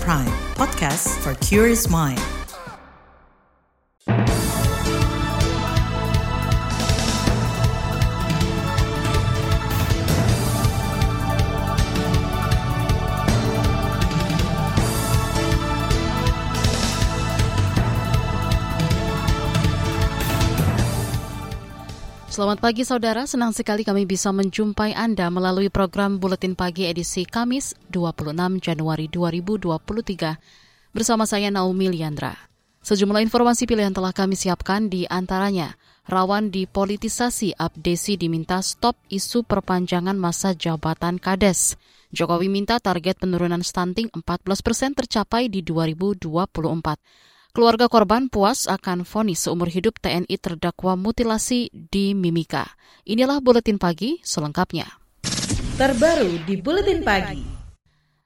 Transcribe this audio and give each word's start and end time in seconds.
Prime, 0.00 0.26
podcast 0.54 1.08
for 1.22 1.34
curious 1.44 1.88
mind. 1.88 2.20
Selamat 22.34 22.58
pagi 22.58 22.82
saudara, 22.82 23.30
senang 23.30 23.54
sekali 23.54 23.86
kami 23.86 24.10
bisa 24.10 24.34
menjumpai 24.34 24.90
Anda 24.90 25.30
melalui 25.30 25.70
program 25.70 26.18
Buletin 26.18 26.58
Pagi 26.58 26.90
edisi 26.90 27.22
Kamis 27.22 27.78
26 27.94 28.34
Januari 28.58 29.06
2023 29.06 30.90
bersama 30.90 31.30
saya 31.30 31.54
Naomi 31.54 31.94
Liandra. 31.94 32.34
Sejumlah 32.82 33.22
informasi 33.22 33.70
pilihan 33.70 33.94
telah 33.94 34.10
kami 34.10 34.34
siapkan 34.34 34.90
di 34.90 35.06
antaranya 35.06 35.78
rawan 36.10 36.50
dipolitisasi 36.50 37.54
Abdesi 37.54 38.18
diminta 38.18 38.58
stop 38.66 38.98
isu 39.14 39.46
perpanjangan 39.46 40.18
masa 40.18 40.58
jabatan 40.58 41.22
Kades. 41.22 41.78
Jokowi 42.10 42.50
minta 42.50 42.82
target 42.82 43.22
penurunan 43.22 43.62
stunting 43.62 44.10
14 44.10 44.42
persen 44.58 44.90
tercapai 44.90 45.46
di 45.46 45.62
2024. 45.62 46.98
Keluarga 47.54 47.86
korban 47.86 48.26
puas 48.26 48.66
akan 48.66 49.06
vonis 49.06 49.46
seumur 49.46 49.70
hidup 49.70 50.02
TNI 50.02 50.42
terdakwa 50.42 50.98
mutilasi 50.98 51.70
di 51.70 52.10
Mimika. 52.10 52.66
Inilah 53.06 53.38
buletin 53.38 53.78
pagi 53.78 54.18
selengkapnya. 54.26 54.90
Terbaru 55.78 56.42
di 56.42 56.58
buletin 56.58 57.06
pagi. 57.06 57.46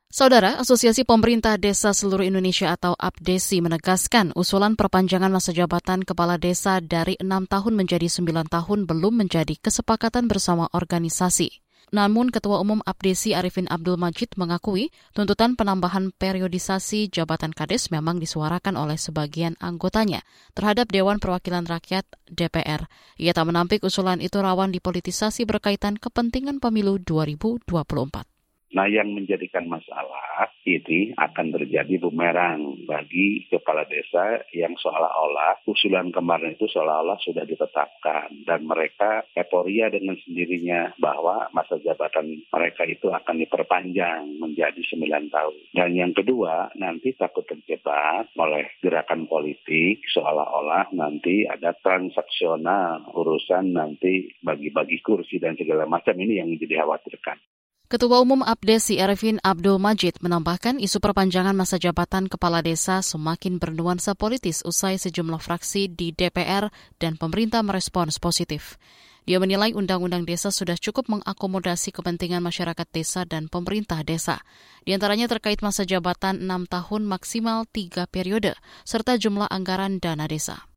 Saudara, 0.09 0.57
Asosiasi 0.57 1.05
Pemerintah 1.05 1.61
Desa 1.61 1.93
Seluruh 1.93 2.25
Indonesia 2.25 2.73
atau 2.73 2.97
APDESI 2.97 3.61
menegaskan 3.61 4.33
usulan 4.33 4.81
perpanjangan 4.81 5.29
masa 5.29 5.53
jabatan 5.53 6.09
kepala 6.09 6.41
desa 6.41 6.81
dari 6.81 7.21
enam 7.21 7.45
tahun 7.45 7.77
menjadi 7.77 8.09
sembilan 8.09 8.49
tahun 8.49 8.89
belum 8.89 9.29
menjadi 9.29 9.61
kesepakatan 9.61 10.25
bersama 10.25 10.73
organisasi. 10.73 11.68
Namun 11.89 12.29
Ketua 12.29 12.61
Umum 12.61 12.85
Abdesi 12.85 13.33
Arifin 13.33 13.65
Abdul 13.73 13.97
Majid 13.97 14.37
mengakui 14.37 14.93
tuntutan 15.17 15.57
penambahan 15.57 16.13
periodisasi 16.13 17.09
jabatan 17.09 17.57
Kades 17.57 17.89
memang 17.89 18.21
disuarakan 18.21 18.77
oleh 18.77 19.01
sebagian 19.01 19.57
anggotanya 19.57 20.21
terhadap 20.53 20.93
Dewan 20.93 21.17
Perwakilan 21.17 21.65
Rakyat 21.65 22.05
DPR. 22.29 22.93
Ia 23.17 23.33
tak 23.33 23.49
menampik 23.49 23.81
usulan 23.83 24.21
itu 24.21 24.37
rawan 24.37 24.69
dipolitisasi 24.69 25.49
berkaitan 25.49 25.97
kepentingan 25.97 26.61
pemilu 26.61 27.01
2024. 27.01 28.38
Nah, 28.77 28.85
yang 28.85 29.17
menjadikan 29.17 29.65
masalah 29.65 30.53
ini 30.69 31.17
akan 31.17 31.57
terjadi 31.57 31.97
bumerang 31.97 32.85
bagi 32.85 33.49
kepala 33.49 33.89
desa 33.89 34.45
yang 34.53 34.77
seolah-olah 34.77 35.65
usulan 35.65 36.13
kemarin 36.13 36.53
itu 36.53 36.69
seolah-olah 36.69 37.17
sudah 37.25 37.49
ditetapkan 37.49 38.45
dan 38.45 38.69
mereka 38.69 39.25
eporia 39.33 39.89
dengan 39.89 40.21
sendirinya 40.21 40.93
bahwa 41.01 41.49
masa 41.57 41.81
jabatan 41.81 42.45
mereka 42.53 42.85
itu 42.85 43.09
akan 43.09 43.41
diperpanjang 43.41 44.37
menjadi 44.37 44.81
9 44.85 45.33
tahun. 45.33 45.57
Dan 45.73 45.91
yang 45.97 46.13
kedua, 46.13 46.69
nanti 46.77 47.17
takut 47.17 47.49
terjebak 47.49 48.29
oleh 48.37 48.77
gerakan 48.85 49.25
politik 49.25 50.05
seolah-olah 50.13 50.93
nanti 50.93 51.49
ada 51.49 51.73
transaksional 51.81 53.09
urusan 53.17 53.73
nanti 53.73 54.37
bagi-bagi 54.45 55.01
kursi 55.01 55.41
dan 55.41 55.57
segala 55.57 55.89
macam 55.89 56.13
ini 56.21 56.45
yang 56.45 56.53
jadi 56.61 56.85
khawatirkan. 56.85 57.58
Ketua 57.89 58.21
Umum 58.21 58.45
Abdesi 58.45 59.01
Arifin 59.01 59.41
Abdul 59.41 59.81
Majid 59.81 60.21
menambahkan 60.21 60.77
isu 60.77 61.01
perpanjangan 61.01 61.57
masa 61.57 61.81
jabatan 61.81 62.29
kepala 62.29 62.61
desa 62.61 63.01
semakin 63.01 63.57
bernuansa 63.57 64.13
politis 64.13 64.61
usai 64.61 65.01
sejumlah 65.01 65.41
fraksi 65.41 65.89
di 65.89 66.13
DPR 66.13 66.69
dan 67.01 67.17
pemerintah 67.17 67.65
merespons 67.65 68.21
positif. 68.21 68.77
Dia 69.25 69.41
menilai 69.41 69.73
undang-undang 69.73 70.29
desa 70.29 70.53
sudah 70.53 70.77
cukup 70.77 71.09
mengakomodasi 71.09 71.97
kepentingan 71.97 72.45
masyarakat 72.45 72.85
desa 72.93 73.25
dan 73.25 73.49
pemerintah 73.49 74.05
desa. 74.05 74.45
Di 74.85 74.93
antaranya 74.93 75.25
terkait 75.25 75.65
masa 75.65 75.89
jabatan 75.89 76.45
6 76.45 76.69
tahun 76.69 77.09
maksimal 77.09 77.65
3 77.73 78.05
periode, 78.13 78.53
serta 78.85 79.17
jumlah 79.17 79.49
anggaran 79.49 79.97
dana 79.97 80.29
desa. 80.29 80.68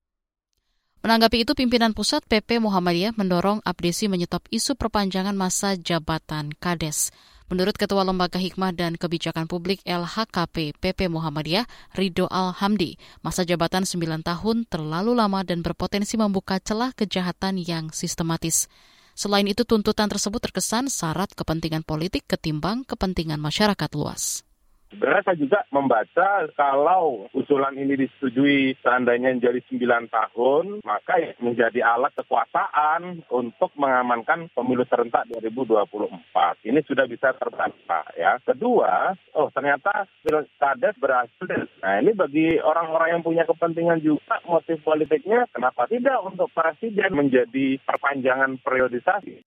Menanggapi 1.01 1.41
itu, 1.41 1.57
pimpinan 1.57 1.97
pusat 1.97 2.21
PP 2.29 2.61
Muhammadiyah 2.61 3.17
mendorong 3.17 3.57
Abdesi 3.65 4.05
menyetop 4.05 4.45
isu 4.53 4.77
perpanjangan 4.77 5.33
masa 5.33 5.73
jabatan 5.73 6.53
Kades. 6.53 7.09
Menurut 7.49 7.73
Ketua 7.73 8.05
Lembaga 8.05 8.37
Hikmah 8.37 8.69
dan 8.69 8.93
Kebijakan 9.01 9.49
Publik 9.49 9.81
LHKP 9.81 10.77
PP 10.77 11.09
Muhammadiyah, 11.09 11.65
Ridho 11.97 12.29
Alhamdi, 12.29 13.01
masa 13.25 13.41
jabatan 13.41 13.81
9 13.81 13.97
tahun 14.21 14.69
terlalu 14.69 15.17
lama 15.17 15.41
dan 15.41 15.65
berpotensi 15.65 16.21
membuka 16.21 16.61
celah 16.61 16.93
kejahatan 16.93 17.57
yang 17.57 17.89
sistematis. 17.89 18.69
Selain 19.17 19.49
itu, 19.49 19.65
tuntutan 19.65 20.05
tersebut 20.05 20.37
terkesan 20.37 20.85
syarat 20.85 21.33
kepentingan 21.33 21.81
politik 21.81 22.29
ketimbang 22.29 22.85
kepentingan 22.85 23.41
masyarakat 23.41 23.89
luas. 23.97 24.45
Sebenarnya 24.91 25.23
saya 25.23 25.37
juga 25.39 25.59
membaca 25.71 26.51
kalau 26.51 27.31
usulan 27.31 27.79
ini 27.79 27.95
disetujui 27.95 28.75
seandainya 28.83 29.31
menjadi 29.31 29.63
9 29.71 30.11
tahun, 30.11 30.83
maka 30.83 31.15
ya 31.15 31.31
menjadi 31.39 31.79
alat 31.79 32.11
kekuasaan 32.19 33.23
untuk 33.31 33.71
mengamankan 33.79 34.51
pemilu 34.51 34.83
serentak 34.91 35.31
2024. 35.31 36.67
Ini 36.67 36.79
sudah 36.83 37.07
bisa 37.07 37.31
terbaca 37.39 38.03
ya. 38.19 38.35
Kedua, 38.43 39.15
oh 39.39 39.47
ternyata 39.55 40.11
Pilkades 40.27 40.99
berhasil. 40.99 41.71
Nah 41.79 42.03
ini 42.03 42.11
bagi 42.11 42.59
orang-orang 42.59 43.15
yang 43.15 43.23
punya 43.23 43.47
kepentingan 43.47 44.03
juga 44.03 44.43
motif 44.43 44.83
politiknya, 44.83 45.47
kenapa 45.55 45.87
tidak 45.87 46.19
untuk 46.19 46.51
presiden 46.51 47.15
menjadi 47.15 47.79
perpanjangan 47.87 48.59
periodisasi? 48.59 49.39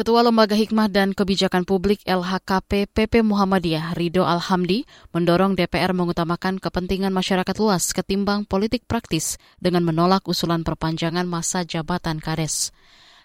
Ketua 0.00 0.24
Lembaga 0.24 0.56
Hikmah 0.56 0.88
dan 0.88 1.12
Kebijakan 1.12 1.68
Publik 1.68 2.00
LHKP 2.08 2.88
PP 2.88 3.20
Muhammadiyah 3.20 3.92
Rido 3.92 4.24
Alhamdi 4.24 4.88
mendorong 5.12 5.52
DPR 5.52 5.92
mengutamakan 5.92 6.56
kepentingan 6.56 7.12
masyarakat 7.12 7.52
luas 7.60 7.92
ketimbang 7.92 8.48
politik 8.48 8.88
praktis 8.88 9.36
dengan 9.60 9.84
menolak 9.84 10.24
usulan 10.24 10.64
perpanjangan 10.64 11.28
masa 11.28 11.68
jabatan 11.68 12.16
Kades. 12.16 12.72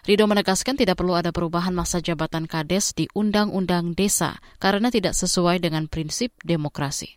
Rido 0.04 0.28
menegaskan 0.28 0.76
tidak 0.76 1.00
perlu 1.00 1.16
ada 1.16 1.32
perubahan 1.32 1.72
masa 1.72 2.04
jabatan 2.04 2.44
Kades 2.44 2.92
di 2.92 3.08
Undang-Undang 3.16 3.96
Desa 3.96 4.36
karena 4.60 4.92
tidak 4.92 5.16
sesuai 5.16 5.64
dengan 5.64 5.88
prinsip 5.88 6.36
demokrasi. 6.44 7.16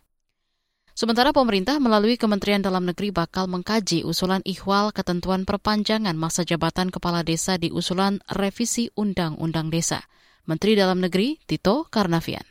Sementara 1.00 1.32
pemerintah 1.32 1.80
melalui 1.80 2.20
Kementerian 2.20 2.60
Dalam 2.60 2.84
Negeri 2.84 3.08
bakal 3.08 3.48
mengkaji 3.48 4.04
usulan 4.04 4.44
ihwal 4.44 4.92
ketentuan 4.92 5.48
perpanjangan 5.48 6.12
masa 6.12 6.44
jabatan 6.44 6.92
kepala 6.92 7.24
desa 7.24 7.56
di 7.56 7.72
usulan 7.72 8.20
revisi 8.28 8.92
Undang-Undang 8.92 9.72
Desa. 9.72 10.04
Menteri 10.44 10.76
Dalam 10.76 11.00
Negeri 11.00 11.40
Tito 11.48 11.88
Karnavian. 11.88 12.44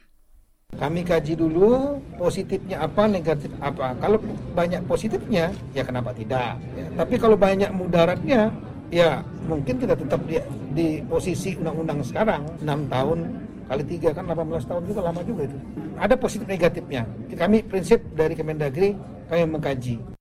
Kami 0.74 1.06
kaji 1.06 1.38
dulu 1.38 2.02
positifnya 2.18 2.90
apa, 2.90 3.06
negatif 3.06 3.54
apa. 3.62 3.94
Kalau 4.02 4.18
banyak 4.58 4.81
positifnya, 4.90 5.54
ya 5.78 5.86
kenapa 5.86 6.10
tidak? 6.18 6.58
Ya, 6.74 6.90
tapi 6.98 7.22
kalau 7.22 7.38
banyak 7.38 7.70
mudaratnya, 7.70 8.50
ya 8.90 9.22
mungkin 9.46 9.78
kita 9.78 9.94
tetap 9.94 10.26
di, 10.26 10.42
di 10.74 11.06
posisi 11.06 11.54
undang-undang 11.54 12.02
sekarang, 12.02 12.50
6 12.66 12.66
tahun 12.66 13.20
kali 13.69 13.84
tiga 13.85 14.09
kan 14.18 14.25
18 14.25 14.66
tahun 14.66 14.84
juga 14.90 15.02
lama 15.06 15.22
juga 15.22 15.46
itu. 15.46 15.57
Ada 16.02 16.18
positif 16.18 16.50
negatifnya. 16.50 17.06
Kami 17.30 17.62
prinsip 17.69 18.02
dari 18.18 18.34
Kemendagri 18.34 18.97
kami 19.30 19.46
mengkaji. 19.46 20.18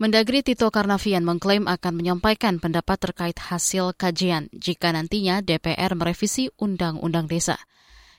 Mendagri 0.00 0.40
Tito 0.40 0.66
Karnavian 0.72 1.22
mengklaim 1.22 1.68
akan 1.68 1.92
menyampaikan 1.92 2.56
pendapat 2.56 2.96
terkait 2.98 3.36
hasil 3.36 3.92
kajian 3.94 4.48
jika 4.50 4.96
nantinya 4.96 5.44
DPR 5.44 5.92
merevisi 5.92 6.48
Undang-Undang 6.56 7.28
Desa. 7.28 7.60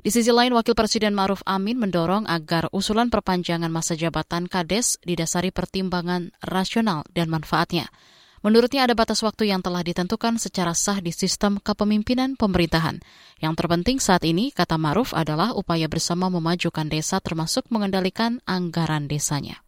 Di 0.01 0.13
sisi 0.13 0.29
lain, 0.29 0.53
Wakil 0.53 0.77
Presiden 0.77 1.17
Maruf 1.17 1.41
Amin 1.45 1.77
mendorong 1.77 2.29
agar 2.29 2.69
usulan 2.73 3.09
perpanjangan 3.09 3.69
masa 3.69 3.93
jabatan 3.93 4.49
Kades 4.49 4.97
didasari 5.01 5.49
pertimbangan 5.53 6.33
rasional 6.41 7.01
dan 7.13 7.29
manfaatnya. 7.29 7.89
Menurutnya 8.41 8.89
ada 8.89 8.97
batas 8.97 9.21
waktu 9.21 9.53
yang 9.53 9.61
telah 9.61 9.85
ditentukan 9.85 10.41
secara 10.41 10.73
sah 10.73 10.97
di 10.97 11.13
sistem 11.13 11.61
kepemimpinan 11.61 12.33
pemerintahan. 12.33 12.97
Yang 13.37 13.53
terpenting 13.53 14.01
saat 14.01 14.25
ini, 14.25 14.49
kata 14.49 14.81
Maruf, 14.81 15.13
adalah 15.13 15.53
upaya 15.53 15.85
bersama 15.85 16.25
memajukan 16.33 16.89
desa 16.89 17.21
termasuk 17.21 17.69
mengendalikan 17.69 18.41
anggaran 18.49 19.05
desanya. 19.05 19.61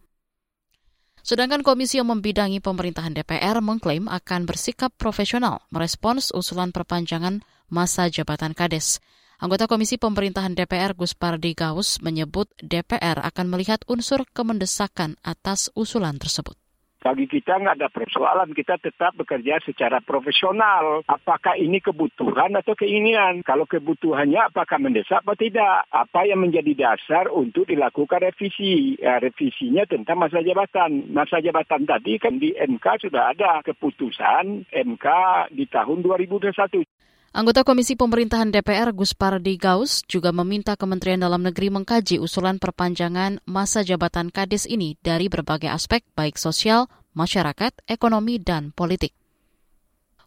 Sedangkan 1.22 1.62
komisi 1.62 2.02
yang 2.02 2.10
membidangi 2.10 2.60
pemerintahan 2.66 3.14
DPR 3.14 3.62
mengklaim 3.62 4.10
akan 4.10 4.50
bersikap 4.50 4.92
profesional 4.98 5.64
merespons 5.70 6.34
usulan 6.34 6.74
perpanjangan 6.74 7.46
masa 7.70 8.10
jabatan 8.10 8.58
Kades. 8.58 9.00
Anggota 9.38 9.70
Komisi 9.70 10.00
Pemerintahan 10.02 10.56
DPR 10.56 10.96
Gus 10.98 11.14
Pardi 11.14 11.52
Gaus 11.52 12.00
menyebut 12.00 12.48
DPR 12.58 13.22
akan 13.22 13.46
melihat 13.54 13.84
unsur 13.92 14.24
kemendesakan 14.32 15.20
atas 15.20 15.68
usulan 15.76 16.16
tersebut 16.16 16.63
Bagi 17.04 17.28
kita 17.28 17.60
nggak 17.60 17.84
ada 17.84 17.92
persoalan, 17.92 18.56
kita 18.56 18.80
tetap 18.80 19.12
bekerja 19.20 19.60
secara 19.68 20.00
profesional. 20.00 21.04
Apakah 21.04 21.60
ini 21.60 21.84
kebutuhan 21.84 22.56
atau 22.56 22.80
keinginan? 22.80 23.44
Kalau 23.44 23.68
kebutuhannya 23.68 24.48
apakah 24.48 24.80
mendesak 24.80 25.20
atau 25.20 25.36
tidak? 25.36 25.84
Apa 25.92 26.24
yang 26.24 26.40
menjadi 26.40 26.72
dasar 26.72 27.28
untuk 27.28 27.68
dilakukan 27.68 28.24
revisi? 28.24 28.96
Ya, 29.04 29.20
revisinya 29.20 29.84
tentang 29.84 30.16
masa 30.16 30.40
jabatan. 30.40 31.12
Masa 31.12 31.44
jabatan 31.44 31.84
tadi 31.84 32.16
kan 32.24 32.40
di 32.40 32.56
MK 32.56 33.04
sudah 33.04 33.36
ada 33.36 33.60
keputusan 33.68 34.72
MK 34.72 35.08
di 35.52 35.68
tahun 35.68 36.08
2021. 36.08 36.88
Anggota 37.34 37.66
Komisi 37.66 37.98
Pemerintahan 37.98 38.54
DPR 38.54 38.94
Gus 38.94 39.18
Pardi 39.18 39.58
Gaus 39.58 40.06
juga 40.06 40.30
meminta 40.30 40.78
Kementerian 40.78 41.18
Dalam 41.18 41.42
Negeri 41.42 41.74
mengkaji 41.74 42.22
usulan 42.22 42.62
perpanjangan 42.62 43.42
masa 43.50 43.82
jabatan 43.82 44.30
Kades 44.30 44.70
ini 44.70 45.02
dari 45.02 45.34
berbagai 45.34 45.66
aspek 45.66 46.06
baik 46.14 46.38
sosial, 46.38 46.86
masyarakat, 47.18 47.74
ekonomi, 47.90 48.38
dan 48.38 48.70
politik. 48.70 49.18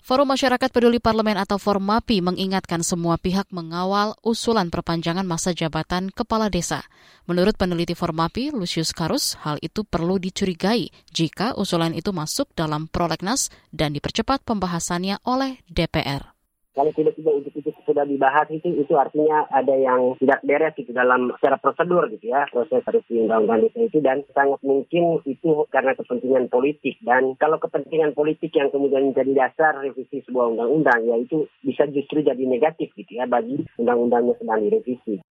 Forum 0.03 0.35
Masyarakat 0.35 0.67
Peduli 0.75 0.99
Parlemen 0.99 1.38
atau 1.38 1.62
Formapi 1.62 2.19
mengingatkan 2.26 2.82
semua 2.82 3.23
pihak 3.23 3.55
mengawal 3.55 4.19
usulan 4.26 4.67
perpanjangan 4.67 5.23
masa 5.23 5.55
jabatan 5.55 6.11
kepala 6.11 6.50
desa. 6.50 6.82
Menurut 7.31 7.55
peneliti 7.55 7.94
Formapi, 7.94 8.50
Lucius 8.50 8.91
Karus, 8.91 9.38
hal 9.47 9.62
itu 9.62 9.87
perlu 9.87 10.19
dicurigai 10.19 10.91
jika 11.14 11.55
usulan 11.55 11.94
itu 11.94 12.11
masuk 12.11 12.50
dalam 12.59 12.91
prolegnas 12.91 13.55
dan 13.70 13.94
dipercepat 13.94 14.43
pembahasannya 14.43 15.23
oleh 15.23 15.62
DPR. 15.70 16.36
Kalau 16.76 16.93
tiba-tiba 16.93 17.32
untuk 17.32 17.56
itu 17.56 17.73
sudah 17.88 18.05
dibahas 18.05 18.52
itu, 18.52 18.69
itu 18.76 18.93
artinya 19.00 19.49
ada 19.49 19.73
yang 19.73 20.12
tidak 20.20 20.44
beres 20.44 20.76
gitu 20.76 20.93
dalam 20.93 21.32
secara 21.40 21.56
prosedur 21.56 22.05
gitu 22.12 22.28
ya, 22.28 22.44
proses 22.52 22.84
revisi 22.84 23.25
undang-undang 23.25 23.73
itu 23.73 23.96
dan 24.05 24.20
sangat 24.37 24.61
mungkin 24.61 25.25
itu 25.25 25.64
karena 25.73 25.96
kepentingan 25.96 26.52
politik. 26.52 27.00
Dan 27.00 27.32
kalau 27.40 27.56
kepentingan 27.56 28.12
politik 28.12 28.52
yang 28.52 28.69
kemudian 28.69 29.08
menjadi 29.08 29.32
dasar 29.32 29.81
revisi 29.81 30.20
sebuah 30.28 30.52
undang-undang, 30.52 31.00
ya 31.08 31.17
itu 31.17 31.49
bisa 31.64 31.88
justru 31.88 32.20
jadi 32.20 32.44
negatif 32.44 32.93
gitu 32.93 33.17
ya 33.17 33.25
bagi 33.25 33.64
undang-undang 33.81 34.28
yang 34.28 34.37
sedang 34.37 34.61
direvisi. 34.69 35.25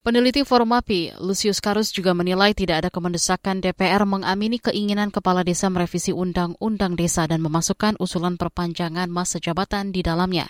Peneliti 0.00 0.44
Formapi, 0.48 1.16
Lucius 1.20 1.60
Karus 1.60 1.92
juga 1.92 2.16
menilai 2.16 2.56
tidak 2.56 2.84
ada 2.84 2.90
kemendesakan 2.92 3.60
DPR 3.60 4.04
mengamini 4.08 4.56
keinginan 4.56 5.12
kepala 5.12 5.44
desa 5.44 5.68
merevisi 5.68 6.12
undang-undang 6.12 6.96
desa 6.96 7.24
dan 7.24 7.44
memasukkan 7.44 8.00
usulan 8.00 8.40
perpanjangan 8.40 9.08
masa 9.12 9.40
jabatan 9.40 9.92
di 9.92 10.00
dalamnya. 10.00 10.48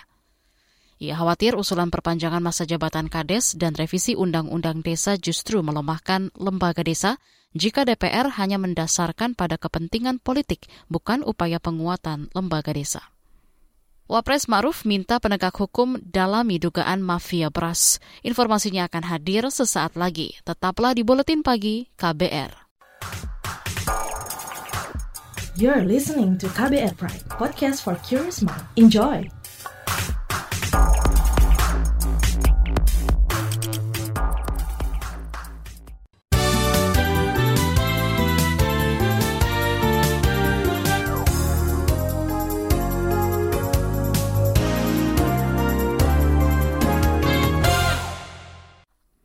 Ia 1.01 1.17
khawatir 1.17 1.57
usulan 1.57 1.89
perpanjangan 1.89 2.45
masa 2.45 2.61
jabatan 2.69 3.09
Kades 3.09 3.57
dan 3.57 3.73
revisi 3.73 4.13
Undang-Undang 4.13 4.85
Desa 4.85 5.17
justru 5.17 5.65
melemahkan 5.65 6.29
lembaga 6.37 6.85
desa 6.85 7.17
jika 7.57 7.89
DPR 7.89 8.29
hanya 8.37 8.61
mendasarkan 8.61 9.33
pada 9.33 9.57
kepentingan 9.57 10.21
politik, 10.21 10.69
bukan 10.93 11.25
upaya 11.25 11.57
penguatan 11.57 12.29
lembaga 12.37 12.77
desa. 12.77 13.01
Wapres 14.05 14.45
Maruf 14.45 14.85
minta 14.85 15.17
penegak 15.17 15.57
hukum 15.57 15.97
dalami 16.05 16.61
dugaan 16.61 17.01
mafia 17.01 17.49
beras. 17.49 17.97
Informasinya 18.21 18.85
akan 18.85 19.03
hadir 19.09 19.49
sesaat 19.49 19.97
lagi. 19.97 20.37
Tetaplah 20.45 20.93
di 20.93 21.01
Buletin 21.01 21.41
Pagi 21.41 21.89
KBR. 21.97 22.53
You're 25.57 25.81
listening 25.81 26.37
to 26.37 26.45
KBR 26.53 26.93
Pride, 26.93 27.25
podcast 27.33 27.81
for 27.81 27.97
curious 28.05 28.45
mind. 28.45 28.69
Enjoy! 28.77 29.25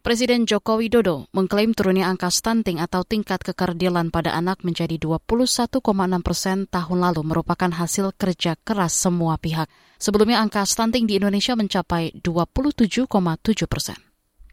Presiden 0.06 0.46
Joko 0.46 0.78
Widodo 0.78 1.26
mengklaim 1.34 1.74
turunnya 1.74 2.06
angka 2.06 2.30
stunting 2.30 2.78
atau 2.78 3.02
tingkat 3.02 3.42
kekerdilan 3.42 4.14
pada 4.14 4.38
anak 4.38 4.62
menjadi 4.62 5.02
21,6 5.02 5.82
persen 6.22 6.70
tahun 6.70 6.98
lalu 7.10 7.26
merupakan 7.26 7.66
hasil 7.66 8.14
kerja 8.14 8.54
keras 8.54 8.94
semua 8.94 9.34
pihak. 9.34 9.66
Sebelumnya 9.98 10.38
angka 10.38 10.62
stunting 10.62 11.10
di 11.10 11.18
Indonesia 11.18 11.58
mencapai 11.58 12.22
27,7 12.22 13.10
persen. 13.66 13.98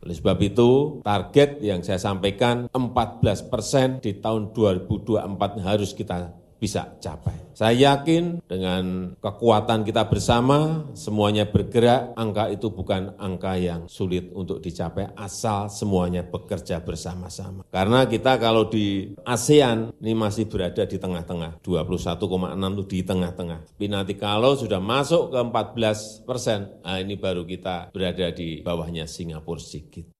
Oleh 0.02 0.18
sebab 0.18 0.42
itu, 0.42 0.70
target 1.06 1.62
yang 1.62 1.86
saya 1.86 2.02
sampaikan 2.02 2.66
14 2.74 3.22
persen 3.46 4.02
di 4.02 4.18
tahun 4.18 4.58
2024 4.58 5.22
harus 5.62 5.94
kita 5.94 6.34
bisa 6.63 6.95
capai. 7.04 7.36
Saya 7.51 7.94
yakin 7.94 8.39
dengan 8.48 9.13
kekuatan 9.19 9.83
kita 9.83 10.07
bersama, 10.07 10.88
semuanya 10.95 11.44
bergerak, 11.44 12.15
angka 12.15 12.48
itu 12.50 12.71
bukan 12.71 13.19
angka 13.19 13.60
yang 13.60 13.86
sulit 13.92 14.31
untuk 14.31 14.63
dicapai 14.63 15.12
asal 15.19 15.68
semuanya 15.68 16.24
bekerja 16.24 16.80
bersama-sama. 16.80 17.68
Karena 17.68 18.07
kita 18.07 18.39
kalau 18.39 18.71
di 18.71 19.12
ASEAN 19.27 19.92
ini 20.00 20.15
masih 20.15 20.48
berada 20.48 20.88
di 20.88 20.95
tengah-tengah, 20.95 21.60
21,6 21.60 22.74
itu 22.80 22.83
di 22.88 23.00
tengah-tengah. 23.04 23.60
Tapi 23.75 23.86
nanti 23.92 24.13
kalau 24.15 24.56
sudah 24.56 24.80
masuk 24.80 25.36
ke 25.36 25.39
14 25.44 26.24
persen, 26.24 26.80
nah 26.80 26.98
ini 26.98 27.19
baru 27.19 27.44
kita 27.44 27.92
berada 27.92 28.31
di 28.31 28.63
bawahnya 28.63 29.06
Singapura 29.06 29.60
sedikit. 29.60 30.12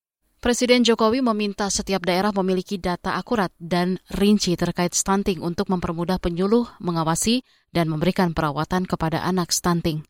Presiden 0.43 0.83
Jokowi 0.83 1.23
meminta 1.23 1.71
setiap 1.71 2.03
daerah 2.03 2.35
memiliki 2.35 2.75
data 2.75 3.15
akurat 3.15 3.47
dan 3.63 3.95
rinci 4.11 4.59
terkait 4.59 4.91
stunting 4.91 5.39
untuk 5.39 5.71
mempermudah 5.71 6.19
penyuluh, 6.19 6.67
mengawasi, 6.83 7.47
dan 7.71 7.87
memberikan 7.87 8.35
perawatan 8.35 8.83
kepada 8.83 9.23
anak 9.23 9.55
stunting. 9.55 10.03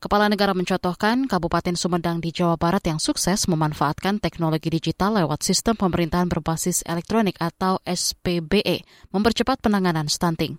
Kepala 0.00 0.32
negara 0.32 0.56
mencontohkan 0.56 1.28
Kabupaten 1.28 1.76
Sumedang 1.76 2.24
di 2.24 2.32
Jawa 2.32 2.56
Barat 2.56 2.80
yang 2.88 2.96
sukses 2.96 3.44
memanfaatkan 3.44 4.24
teknologi 4.24 4.72
digital 4.72 5.20
lewat 5.20 5.44
sistem 5.44 5.76
pemerintahan 5.76 6.32
berbasis 6.32 6.80
elektronik 6.88 7.36
atau 7.36 7.76
SPBE, 7.84 8.88
mempercepat 9.12 9.60
penanganan 9.60 10.08
stunting. 10.08 10.56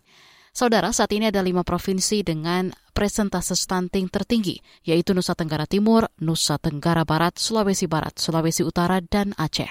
Saudara, 0.55 0.95
saat 0.95 1.11
ini 1.11 1.27
ada 1.27 1.43
lima 1.43 1.67
provinsi 1.67 2.23
dengan 2.23 2.71
presentase 2.95 3.59
stunting 3.59 4.07
tertinggi, 4.07 4.55
yaitu 4.87 5.11
Nusa 5.11 5.35
Tenggara 5.35 5.67
Timur, 5.67 6.07
Nusa 6.23 6.55
Tenggara 6.55 7.03
Barat, 7.03 7.35
Sulawesi 7.35 7.91
Barat, 7.91 8.15
Sulawesi 8.15 8.63
Utara, 8.63 9.03
dan 9.03 9.35
Aceh. 9.35 9.67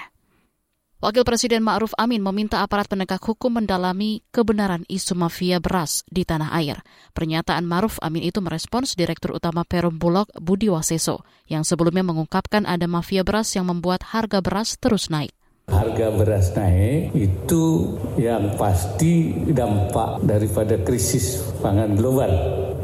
Wakil 1.01 1.25
Presiden 1.25 1.65
Ma'ruf 1.65 1.97
Amin 1.97 2.21
meminta 2.21 2.61
aparat 2.61 2.85
penegak 2.85 3.17
hukum 3.25 3.57
mendalami 3.57 4.21
kebenaran 4.29 4.85
isu 4.85 5.17
mafia 5.17 5.57
beras 5.57 6.05
di 6.05 6.21
tanah 6.21 6.53
air. 6.53 6.85
Pernyataan 7.17 7.65
Ma'ruf 7.65 7.97
Amin 8.05 8.21
itu 8.21 8.37
merespons 8.45 8.93
Direktur 8.93 9.33
Utama 9.33 9.65
Perum 9.65 9.97
Bulog 9.97 10.29
Budi 10.37 10.69
Waseso, 10.69 11.25
yang 11.49 11.65
sebelumnya 11.65 12.05
mengungkapkan 12.05 12.69
ada 12.69 12.85
mafia 12.85 13.25
beras 13.25 13.57
yang 13.57 13.65
membuat 13.65 14.05
harga 14.13 14.37
beras 14.37 14.77
terus 14.77 15.09
naik. 15.09 15.33
Harga 15.65 16.13
beras 16.13 16.53
naik 16.53 17.09
itu 17.17 17.97
yang 18.21 18.53
pasti 18.53 19.33
dampak 19.49 20.21
daripada 20.21 20.77
krisis 20.85 21.41
pangan 21.57 21.97
global 21.97 22.29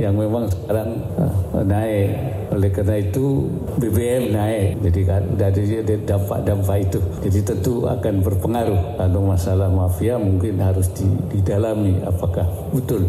yang 0.02 0.18
memang 0.18 0.50
sekarang 0.50 0.98
uh, 1.22 1.62
naik. 1.62 2.10
Oleh 2.50 2.74
karena 2.74 2.98
itu 2.98 3.46
BBM 3.78 4.34
naik. 4.34 4.68
Jadi 4.82 5.02
kan 5.06 5.24
dari 5.38 5.64
dampak-dampak 6.04 6.78
itu. 6.90 7.00
Jadi 7.22 7.40
tentu 7.46 7.86
akan 7.86 8.16
berpengaruh. 8.26 8.98
Kalau 8.98 9.22
masalah 9.30 9.70
mafia 9.70 10.18
mungkin 10.18 10.58
harus 10.58 10.90
didalami 11.30 12.02
apakah 12.02 12.50
betul 12.74 13.06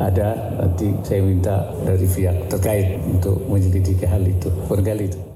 ada 0.00 0.32
nanti 0.56 0.96
saya 1.04 1.20
minta 1.20 1.68
dari 1.84 2.08
pihak 2.08 2.48
terkait 2.48 2.96
untuk 3.04 3.36
menyelidiki 3.52 4.08
hal 4.08 4.24
itu. 4.24 4.48
Barangkali 4.64 5.04
itu. 5.12 5.29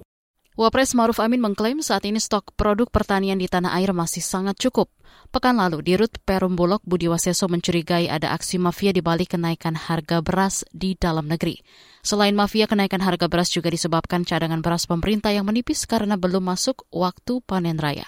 Wapres 0.54 0.94
Maruf 0.94 1.18
Amin 1.18 1.42
mengklaim 1.42 1.82
saat 1.82 2.06
ini 2.06 2.22
stok 2.22 2.54
produk 2.54 2.86
pertanian 2.86 3.34
di 3.34 3.50
tanah 3.50 3.74
air 3.74 3.90
masih 3.90 4.22
sangat 4.22 4.54
cukup. 4.54 4.86
Pekan 5.34 5.58
lalu, 5.58 5.82
di 5.82 5.98
Rut 5.98 6.14
Perum 6.22 6.54
Bulog 6.54 6.78
Budi 6.86 7.10
Waseso 7.10 7.50
mencurigai 7.50 8.06
ada 8.06 8.30
aksi 8.30 8.62
mafia 8.62 8.94
di 8.94 9.02
balik 9.02 9.34
kenaikan 9.34 9.74
harga 9.74 10.22
beras 10.22 10.62
di 10.70 10.94
dalam 10.94 11.26
negeri. 11.26 11.58
Selain 12.06 12.38
mafia, 12.38 12.70
kenaikan 12.70 13.02
harga 13.02 13.26
beras 13.26 13.50
juga 13.50 13.66
disebabkan 13.66 14.22
cadangan 14.22 14.62
beras 14.62 14.86
pemerintah 14.86 15.34
yang 15.34 15.42
menipis 15.42 15.90
karena 15.90 16.14
belum 16.14 16.46
masuk 16.46 16.86
waktu 16.94 17.42
panen 17.42 17.74
raya. 17.74 18.06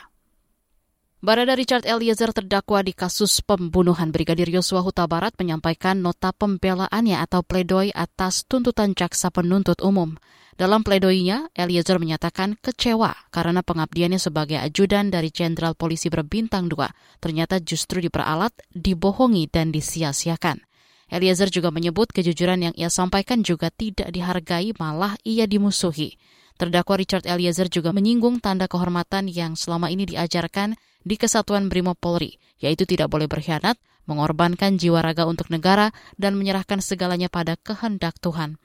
Barada 1.27 1.59
Richard 1.59 1.83
Eliezer 1.83 2.31
terdakwa 2.31 2.87
di 2.87 2.95
kasus 2.95 3.43
pembunuhan 3.43 4.15
Brigadir 4.15 4.47
Yosua 4.47 4.79
Huta 4.79 5.11
Barat 5.11 5.35
menyampaikan 5.35 5.99
nota 5.99 6.31
pembelaannya 6.31 7.19
atau 7.19 7.43
pledoi 7.43 7.91
atas 7.91 8.47
tuntutan 8.47 8.95
jaksa 8.95 9.35
penuntut 9.35 9.83
umum. 9.83 10.15
Dalam 10.55 10.87
pledoinya, 10.87 11.51
Eliezer 11.51 11.99
menyatakan 11.99 12.55
kecewa 12.63 13.11
karena 13.35 13.67
pengabdiannya 13.67 14.23
sebagai 14.23 14.63
ajudan 14.63 15.11
dari 15.11 15.35
Jenderal 15.35 15.75
Polisi 15.75 16.07
berbintang 16.15 16.71
2 16.71 17.19
ternyata 17.19 17.59
justru 17.59 17.99
diperalat, 17.99 18.55
dibohongi, 18.71 19.51
dan 19.51 19.75
disia-siakan. 19.75 20.63
Eliezer 21.11 21.51
juga 21.51 21.75
menyebut 21.75 22.07
kejujuran 22.15 22.71
yang 22.71 22.75
ia 22.79 22.87
sampaikan 22.87 23.43
juga 23.43 23.75
tidak 23.75 24.15
dihargai, 24.15 24.79
malah 24.79 25.19
ia 25.27 25.51
dimusuhi. 25.51 26.23
Terdakwa 26.57 26.97
Richard 26.97 27.29
Eliezer 27.29 27.69
juga 27.69 27.93
menyinggung 27.93 28.41
tanda 28.41 28.65
kehormatan 28.65 29.29
yang 29.29 29.61
selama 29.61 29.93
ini 29.93 30.09
diajarkan 30.09 30.81
di 31.05 31.21
Kesatuan 31.21 31.69
Brimob 31.69 32.01
Polri, 32.01 32.41
yaitu 32.57 32.89
tidak 32.89 33.13
boleh 33.13 33.29
berkhianat, 33.29 33.77
mengorbankan 34.09 34.81
jiwa 34.81 35.05
raga 35.05 35.29
untuk 35.29 35.53
negara, 35.53 35.93
dan 36.17 36.33
menyerahkan 36.33 36.81
segalanya 36.81 37.29
pada 37.29 37.61
kehendak 37.61 38.17
Tuhan. 38.25 38.57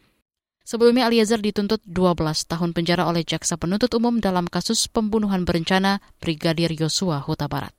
Sebelumnya 0.64 1.12
Eliezer 1.12 1.44
dituntut 1.44 1.84
12 1.84 2.48
tahun 2.48 2.72
penjara 2.72 3.04
oleh 3.04 3.28
jaksa 3.28 3.60
penuntut 3.60 3.92
umum 3.92 4.24
dalam 4.24 4.48
kasus 4.48 4.88
pembunuhan 4.88 5.44
berencana 5.44 6.00
Brigadir 6.24 6.72
Yosua 6.72 7.20
Huta 7.20 7.52
Barat. 7.52 7.76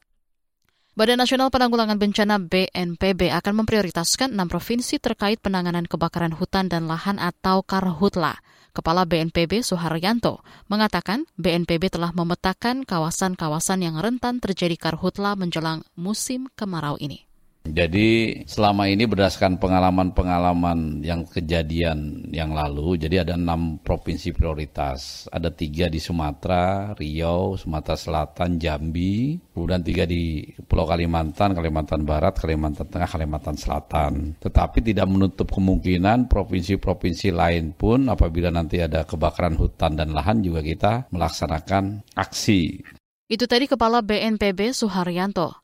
Badan 0.92 1.24
Nasional 1.24 1.48
Penanggulangan 1.48 1.96
Bencana 1.96 2.36
BNPB 2.36 3.32
akan 3.32 3.64
memprioritaskan 3.64 4.36
enam 4.36 4.44
provinsi 4.44 5.00
terkait 5.00 5.40
penanganan 5.40 5.88
kebakaran 5.88 6.36
hutan 6.36 6.68
dan 6.68 6.84
lahan 6.84 7.16
atau 7.16 7.64
karhutla. 7.64 8.36
Kepala 8.76 9.08
BNPB 9.08 9.64
Suharyanto 9.64 10.44
mengatakan 10.68 11.24
BNPB 11.40 11.96
telah 11.96 12.12
memetakan 12.12 12.84
kawasan-kawasan 12.84 13.88
yang 13.88 13.96
rentan 14.04 14.36
terjadi 14.36 14.76
karhutla 14.76 15.32
menjelang 15.32 15.80
musim 15.96 16.52
kemarau 16.60 17.00
ini. 17.00 17.24
Jadi 17.62 18.42
selama 18.42 18.90
ini 18.90 19.06
berdasarkan 19.06 19.62
pengalaman-pengalaman 19.62 20.98
yang 21.06 21.22
kejadian 21.30 22.26
yang 22.34 22.50
lalu, 22.50 22.98
jadi 22.98 23.22
ada 23.22 23.38
enam 23.38 23.78
provinsi 23.78 24.34
prioritas. 24.34 25.30
Ada 25.30 25.54
tiga 25.54 25.86
di 25.86 26.02
Sumatera, 26.02 26.90
Riau, 26.98 27.54
Sumatera 27.54 27.94
Selatan, 27.94 28.58
Jambi, 28.58 29.38
kemudian 29.54 29.86
tiga 29.86 30.02
di 30.10 30.42
Pulau 30.66 30.90
Kalimantan, 30.90 31.54
Kalimantan 31.54 32.02
Barat, 32.02 32.34
Kalimantan 32.34 32.90
Tengah, 32.90 33.06
Kalimantan 33.06 33.54
Selatan. 33.54 34.34
Tetapi 34.42 34.82
tidak 34.82 35.06
menutup 35.06 35.46
kemungkinan 35.54 36.26
provinsi-provinsi 36.26 37.30
lain 37.30 37.78
pun 37.78 38.10
apabila 38.10 38.50
nanti 38.50 38.82
ada 38.82 39.06
kebakaran 39.06 39.54
hutan 39.54 39.94
dan 39.94 40.10
lahan 40.10 40.42
juga 40.42 40.66
kita 40.66 41.06
melaksanakan 41.14 42.10
aksi. 42.18 42.82
Itu 43.30 43.46
tadi 43.46 43.70
Kepala 43.70 44.02
BNPB 44.02 44.74
Suharyanto. 44.74 45.62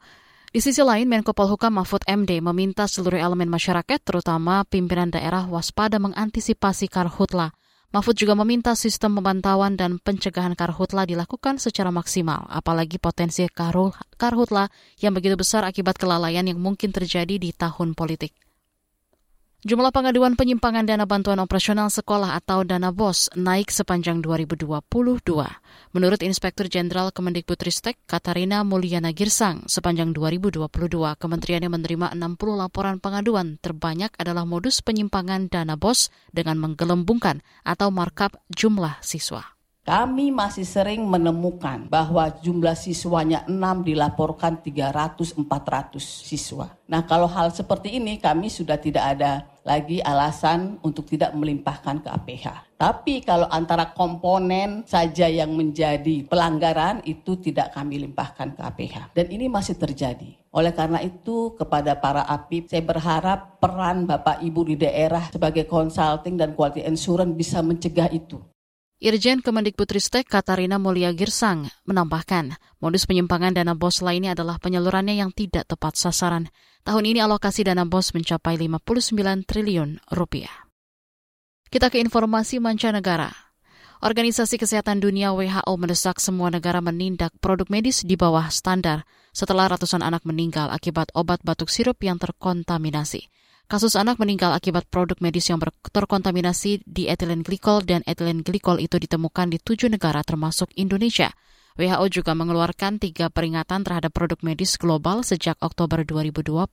Di 0.49 0.65
sisi 0.65 0.81
lain, 0.81 1.05
Menko 1.13 1.37
Polhukam 1.37 1.77
Mahfud 1.77 2.09
MD 2.09 2.41
meminta 2.41 2.89
seluruh 2.89 3.21
elemen 3.21 3.53
masyarakat, 3.53 4.01
terutama 4.01 4.65
pimpinan 4.65 5.13
daerah, 5.13 5.45
waspada 5.45 6.01
mengantisipasi 6.01 6.89
karhutla. 6.89 7.53
Mahfud 7.93 8.17
juga 8.17 8.33
meminta 8.33 8.73
sistem 8.73 9.21
pemantauan 9.21 9.77
dan 9.77 10.01
pencegahan 10.01 10.57
karhutla 10.57 11.05
dilakukan 11.05 11.61
secara 11.61 11.93
maksimal, 11.93 12.49
apalagi 12.49 12.97
potensi 12.97 13.45
karhutla 13.53 14.73
yang 15.05 15.13
begitu 15.13 15.37
besar 15.37 15.69
akibat 15.69 16.01
kelalaian 16.01 16.49
yang 16.49 16.57
mungkin 16.57 16.97
terjadi 16.97 17.37
di 17.37 17.53
tahun 17.53 17.93
politik. 17.93 18.33
Jumlah 19.69 19.93
pengaduan 19.93 20.33
penyimpangan 20.33 20.89
dana 20.89 21.05
bantuan 21.05 21.37
operasional 21.45 21.93
sekolah 21.93 22.41
atau 22.41 22.65
dana 22.65 22.89
BOS 22.89 23.37
naik 23.37 23.69
sepanjang 23.69 24.25
2022. 24.25 24.65
Menurut 25.93 26.21
Inspektur 26.25 26.73
Jenderal 26.73 27.13
Kemendikbudristek 27.13 28.01
Katarina 28.09 28.65
Mulyana 28.65 29.13
Girsang, 29.13 29.69
sepanjang 29.69 30.17
2022 30.17 30.73
kementeriannya 31.21 31.69
menerima 31.69 32.17
60 32.17 32.57
laporan 32.57 32.97
pengaduan. 32.97 33.61
Terbanyak 33.61 34.17
adalah 34.17 34.49
modus 34.49 34.81
penyimpangan 34.81 35.53
dana 35.53 35.77
BOS 35.77 36.09
dengan 36.33 36.57
menggelembungkan 36.65 37.45
atau 37.61 37.93
markup 37.93 38.41
jumlah 38.49 38.97
siswa. 39.05 39.59
Kami 39.89 40.29
masih 40.29 40.69
sering 40.69 41.01
menemukan 41.09 41.89
bahwa 41.89 42.29
jumlah 42.45 42.77
siswanya 42.77 43.49
6 43.49 43.89
dilaporkan 43.89 44.61
300-400 44.61 45.97
siswa. 46.01 46.69
Nah 46.93 47.09
kalau 47.09 47.25
hal 47.25 47.49
seperti 47.57 47.97
ini 47.97 48.21
kami 48.21 48.53
sudah 48.53 48.77
tidak 48.77 49.17
ada 49.17 49.49
lagi 49.69 50.01
alasan 50.01 50.81
untuk 50.81 51.05
tidak 51.05 51.37
melimpahkan 51.37 52.01
ke 52.01 52.09
APH. 52.09 52.47
Tapi 52.81 53.21
kalau 53.21 53.45
antara 53.53 53.93
komponen 53.93 54.89
saja 54.89 55.29
yang 55.29 55.53
menjadi 55.53 56.25
pelanggaran 56.25 57.05
itu 57.05 57.37
tidak 57.37 57.77
kami 57.77 58.01
limpahkan 58.09 58.57
ke 58.57 58.63
APH. 58.65 59.13
Dan 59.13 59.29
ini 59.29 59.53
masih 59.53 59.77
terjadi. 59.77 60.33
Oleh 60.49 60.73
karena 60.73 61.05
itu 61.05 61.53
kepada 61.61 61.93
para 62.01 62.25
APIP 62.25 62.73
saya 62.73 62.81
berharap 62.81 63.61
peran 63.61 64.09
Bapak 64.09 64.41
Ibu 64.41 64.73
di 64.73 64.77
daerah 64.81 65.29
sebagai 65.29 65.69
consulting 65.69 66.41
dan 66.41 66.57
quality 66.57 66.89
insurance 66.89 67.37
bisa 67.37 67.61
mencegah 67.61 68.09
itu. 68.09 68.41
Irjen 68.99 69.47
Kemendikbudristek 69.47 70.27
Katarina 70.27 70.75
Mulia 70.75 71.15
Girsang 71.15 71.71
menambahkan, 71.87 72.59
modus 72.83 73.07
penyimpangan 73.07 73.55
dana 73.55 73.79
BOS 73.79 74.03
lainnya 74.03 74.35
adalah 74.35 74.59
penyalurannya 74.59 75.15
yang 75.15 75.31
tidak 75.31 75.71
tepat 75.71 75.95
sasaran. 75.95 76.51
Tahun 76.83 77.07
ini 77.07 77.23
alokasi 77.23 77.63
dana 77.63 77.87
BOS 77.87 78.11
mencapai 78.19 78.59
59 78.59 79.47
triliun 79.47 80.03
rupiah. 80.11 80.51
Kita 81.71 81.95
ke 81.95 82.03
informasi 82.03 82.59
mancanegara. 82.59 83.31
Organisasi 84.03 84.59
Kesehatan 84.59 84.99
Dunia 84.99 85.31
WHO 85.31 85.79
mendesak 85.79 86.19
semua 86.19 86.51
negara 86.51 86.83
menindak 86.83 87.31
produk 87.39 87.71
medis 87.71 88.03
di 88.03 88.19
bawah 88.19 88.51
standar 88.51 89.07
setelah 89.31 89.71
ratusan 89.71 90.03
anak 90.03 90.27
meninggal 90.27 90.75
akibat 90.75 91.15
obat 91.15 91.39
batuk 91.47 91.71
sirup 91.71 92.03
yang 92.03 92.19
terkontaminasi. 92.19 93.31
Kasus 93.69 94.01
anak 94.01 94.17
meninggal 94.17 94.57
akibat 94.57 94.89
produk 94.89 95.21
medis 95.21 95.53
yang 95.53 95.61
terkontaminasi 95.93 96.81
di 96.89 97.05
etilen 97.05 97.45
glikol 97.45 97.85
dan 97.85 98.01
etilen 98.09 98.41
glikol 98.41 98.81
itu 98.81 98.97
ditemukan 98.97 99.53
di 99.53 99.61
tujuh 99.61 99.93
negara 99.93 100.25
termasuk 100.25 100.73
Indonesia. 100.73 101.37
WHO 101.77 102.09
juga 102.09 102.33
mengeluarkan 102.33 102.97
tiga 102.97 103.29
peringatan 103.29 103.85
terhadap 103.85 104.17
produk 104.17 104.41
medis 104.41 104.81
global 104.81 105.21
sejak 105.21 105.61
Oktober 105.61 106.01
2021 106.01 106.65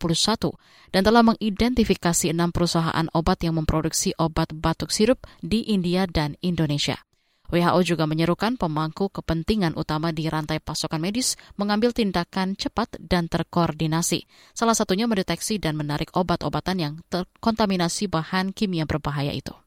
dan 0.95 1.01
telah 1.03 1.19
mengidentifikasi 1.35 2.31
enam 2.31 2.55
perusahaan 2.55 3.11
obat 3.11 3.43
yang 3.43 3.59
memproduksi 3.59 4.15
obat 4.15 4.55
batuk 4.55 4.87
sirup 4.87 5.19
di 5.43 5.67
India 5.67 6.07
dan 6.07 6.39
Indonesia. 6.39 7.03
WHO 7.49 7.81
juga 7.95 8.05
menyerukan 8.05 8.55
pemangku 8.55 9.09
kepentingan 9.09 9.73
utama 9.73 10.13
di 10.13 10.29
rantai 10.29 10.61
pasokan 10.61 11.01
medis 11.01 11.33
mengambil 11.57 11.89
tindakan 11.89 12.53
cepat 12.53 13.01
dan 13.01 13.25
terkoordinasi, 13.25 14.29
salah 14.53 14.77
satunya 14.77 15.09
mendeteksi 15.09 15.57
dan 15.57 15.73
menarik 15.73 16.13
obat-obatan 16.13 16.77
yang 16.77 16.93
terkontaminasi 17.09 18.05
bahan 18.07 18.53
kimia 18.53 18.85
berbahaya 18.85 19.33
itu. 19.33 19.64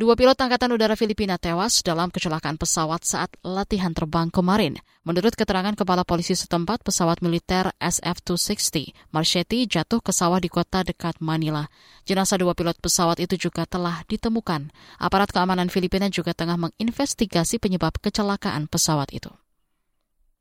Dua 0.00 0.16
pilot 0.16 0.32
Angkatan 0.32 0.72
Udara 0.72 0.96
Filipina 0.96 1.36
tewas 1.36 1.84
dalam 1.84 2.08
kecelakaan 2.08 2.56
pesawat 2.56 3.04
saat 3.04 3.36
latihan 3.44 3.92
terbang 3.92 4.32
kemarin. 4.32 4.80
Menurut 5.04 5.36
keterangan 5.36 5.76
Kepala 5.76 6.08
Polisi 6.08 6.32
setempat, 6.32 6.80
pesawat 6.80 7.20
militer 7.20 7.68
SF-260 7.76 8.96
Marchetti 9.12 9.68
jatuh 9.68 10.00
ke 10.00 10.08
sawah 10.08 10.40
di 10.40 10.48
kota 10.48 10.80
dekat 10.88 11.20
Manila. 11.20 11.68
Jenazah 12.08 12.40
dua 12.40 12.56
pilot 12.56 12.80
pesawat 12.80 13.20
itu 13.20 13.36
juga 13.36 13.68
telah 13.68 14.00
ditemukan. 14.08 14.72
Aparat 14.96 15.36
keamanan 15.36 15.68
Filipina 15.68 16.08
juga 16.08 16.32
tengah 16.32 16.56
menginvestigasi 16.56 17.60
penyebab 17.60 18.00
kecelakaan 18.00 18.72
pesawat 18.72 19.12
itu. 19.12 19.28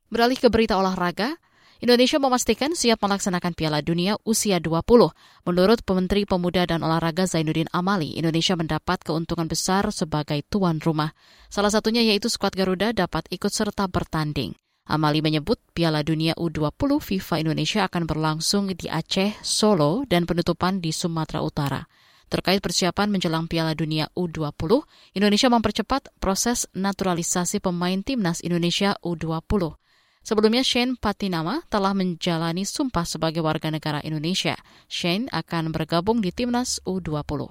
Beralih 0.07 0.39
ke 0.39 0.47
berita 0.47 0.79
olahraga, 0.79 1.35
Indonesia 1.79 2.19
memastikan 2.19 2.75
siap 2.75 2.99
melaksanakan 2.99 3.55
Piala 3.55 3.79
Dunia 3.79 4.19
usia 4.27 4.59
20. 4.59 4.83
Menurut 5.47 5.79
Pementeri 5.87 6.27
Pemuda 6.27 6.67
dan 6.67 6.83
Olahraga 6.83 7.23
Zainuddin 7.23 7.71
Amali, 7.71 8.19
Indonesia 8.19 8.51
mendapat 8.59 8.99
keuntungan 8.99 9.47
besar 9.47 9.87
sebagai 9.95 10.43
tuan 10.51 10.83
rumah. 10.83 11.15
Salah 11.47 11.71
satunya 11.71 12.03
yaitu 12.03 12.27
skuad 12.27 12.51
Garuda 12.51 12.91
dapat 12.91 13.31
ikut 13.31 13.47
serta 13.47 13.87
bertanding. 13.87 14.59
Amali 14.91 15.23
menyebut 15.23 15.55
Piala 15.71 16.03
Dunia 16.03 16.35
U20 16.35 16.99
FIFA 16.99 17.47
Indonesia 17.47 17.87
akan 17.87 18.03
berlangsung 18.03 18.75
di 18.75 18.91
Aceh, 18.91 19.39
Solo, 19.39 20.03
dan 20.03 20.27
penutupan 20.27 20.83
di 20.83 20.91
Sumatera 20.91 21.39
Utara. 21.39 21.87
Terkait 22.27 22.59
persiapan 22.59 23.07
menjelang 23.07 23.47
Piala 23.47 23.71
Dunia 23.71 24.11
U20, 24.19 24.83
Indonesia 25.15 25.47
mempercepat 25.47 26.11
proses 26.19 26.67
naturalisasi 26.75 27.63
pemain 27.63 28.03
timnas 28.03 28.43
Indonesia 28.43 28.99
U20. 28.99 29.79
Sebelumnya 30.19 30.61
Shane 30.61 30.99
Patinama 30.99 31.63
telah 31.71 31.95
menjalani 31.95 32.67
sumpah 32.67 33.07
sebagai 33.07 33.39
warga 33.39 33.71
negara 33.71 34.03
Indonesia. 34.03 34.59
Shane 34.91 35.31
akan 35.31 35.71
bergabung 35.71 36.19
di 36.19 36.29
timnas 36.35 36.83
U20. 36.83 37.49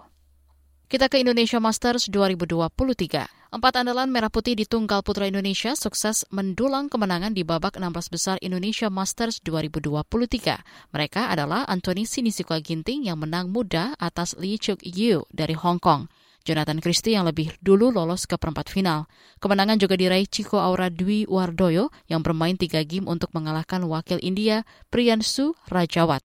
Kita 0.88 1.12
ke 1.12 1.20
Indonesia 1.20 1.60
Masters 1.60 2.08
2023. 2.08 3.28
Empat 3.48 3.80
andalan 3.80 4.12
merah 4.12 4.28
putih 4.28 4.52
di 4.52 4.68
tunggal 4.68 5.00
putra 5.00 5.24
Indonesia 5.24 5.72
sukses 5.72 6.28
mendulang 6.28 6.92
kemenangan 6.92 7.32
di 7.32 7.44
babak 7.44 7.80
16 7.80 8.12
besar 8.12 8.36
Indonesia 8.44 8.92
Masters 8.92 9.40
2023. 9.44 10.92
Mereka 10.92 11.32
adalah 11.32 11.64
Anthony 11.64 12.04
Sinisuka 12.04 12.60
Ginting 12.60 13.08
yang 13.08 13.20
menang 13.20 13.48
muda 13.48 13.96
atas 13.96 14.36
Lee 14.36 14.60
Chuk 14.60 14.84
Yu 14.84 15.24
dari 15.32 15.56
Hong 15.56 15.80
Kong. 15.80 16.12
Jonathan 16.48 16.80
Christie 16.80 17.12
yang 17.12 17.28
lebih 17.28 17.52
dulu 17.60 17.92
lolos 17.92 18.24
ke 18.24 18.40
perempat 18.40 18.72
final. 18.72 19.04
Kemenangan 19.36 19.76
juga 19.76 20.00
diraih 20.00 20.24
Chico 20.24 20.56
Aura 20.56 20.88
Dwi 20.88 21.28
Wardoyo 21.28 21.92
yang 22.08 22.24
bermain 22.24 22.56
tiga 22.56 22.80
game 22.88 23.04
untuk 23.04 23.28
mengalahkan 23.36 23.84
wakil 23.84 24.16
India 24.24 24.64
Priyansu 24.88 25.52
Rajawat. 25.68 26.24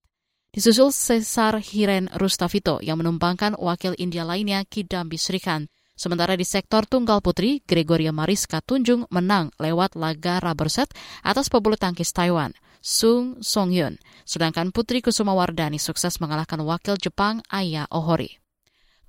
Disusul 0.56 0.94
Cesar 0.94 1.60
Hiren 1.60 2.08
Rustavito 2.14 2.80
yang 2.80 3.02
menumpangkan 3.02 3.60
wakil 3.60 3.98
India 4.00 4.24
lainnya 4.24 4.64
Kidambi 4.64 5.20
Srikan. 5.20 5.68
Sementara 5.98 6.38
di 6.38 6.46
sektor 6.46 6.86
tunggal 6.86 7.26
putri, 7.26 7.66
Gregoria 7.66 8.14
Mariska 8.14 8.62
Tunjung 8.62 9.10
menang 9.10 9.50
lewat 9.58 9.98
laga 9.98 10.42
rubber 10.42 10.70
set 10.70 10.94
atas 11.26 11.50
pebulu 11.50 11.74
tangkis 11.74 12.14
Taiwan, 12.14 12.54
Sung 12.82 13.42
Song-hyun. 13.42 13.98
Sedangkan 14.30 14.76
Putri 14.76 15.00
Kusuma 15.00 15.32
Wardani 15.34 15.82
sukses 15.82 16.20
mengalahkan 16.20 16.62
wakil 16.62 17.02
Jepang 17.02 17.42
Aya 17.50 17.90
Ohori. 17.90 18.43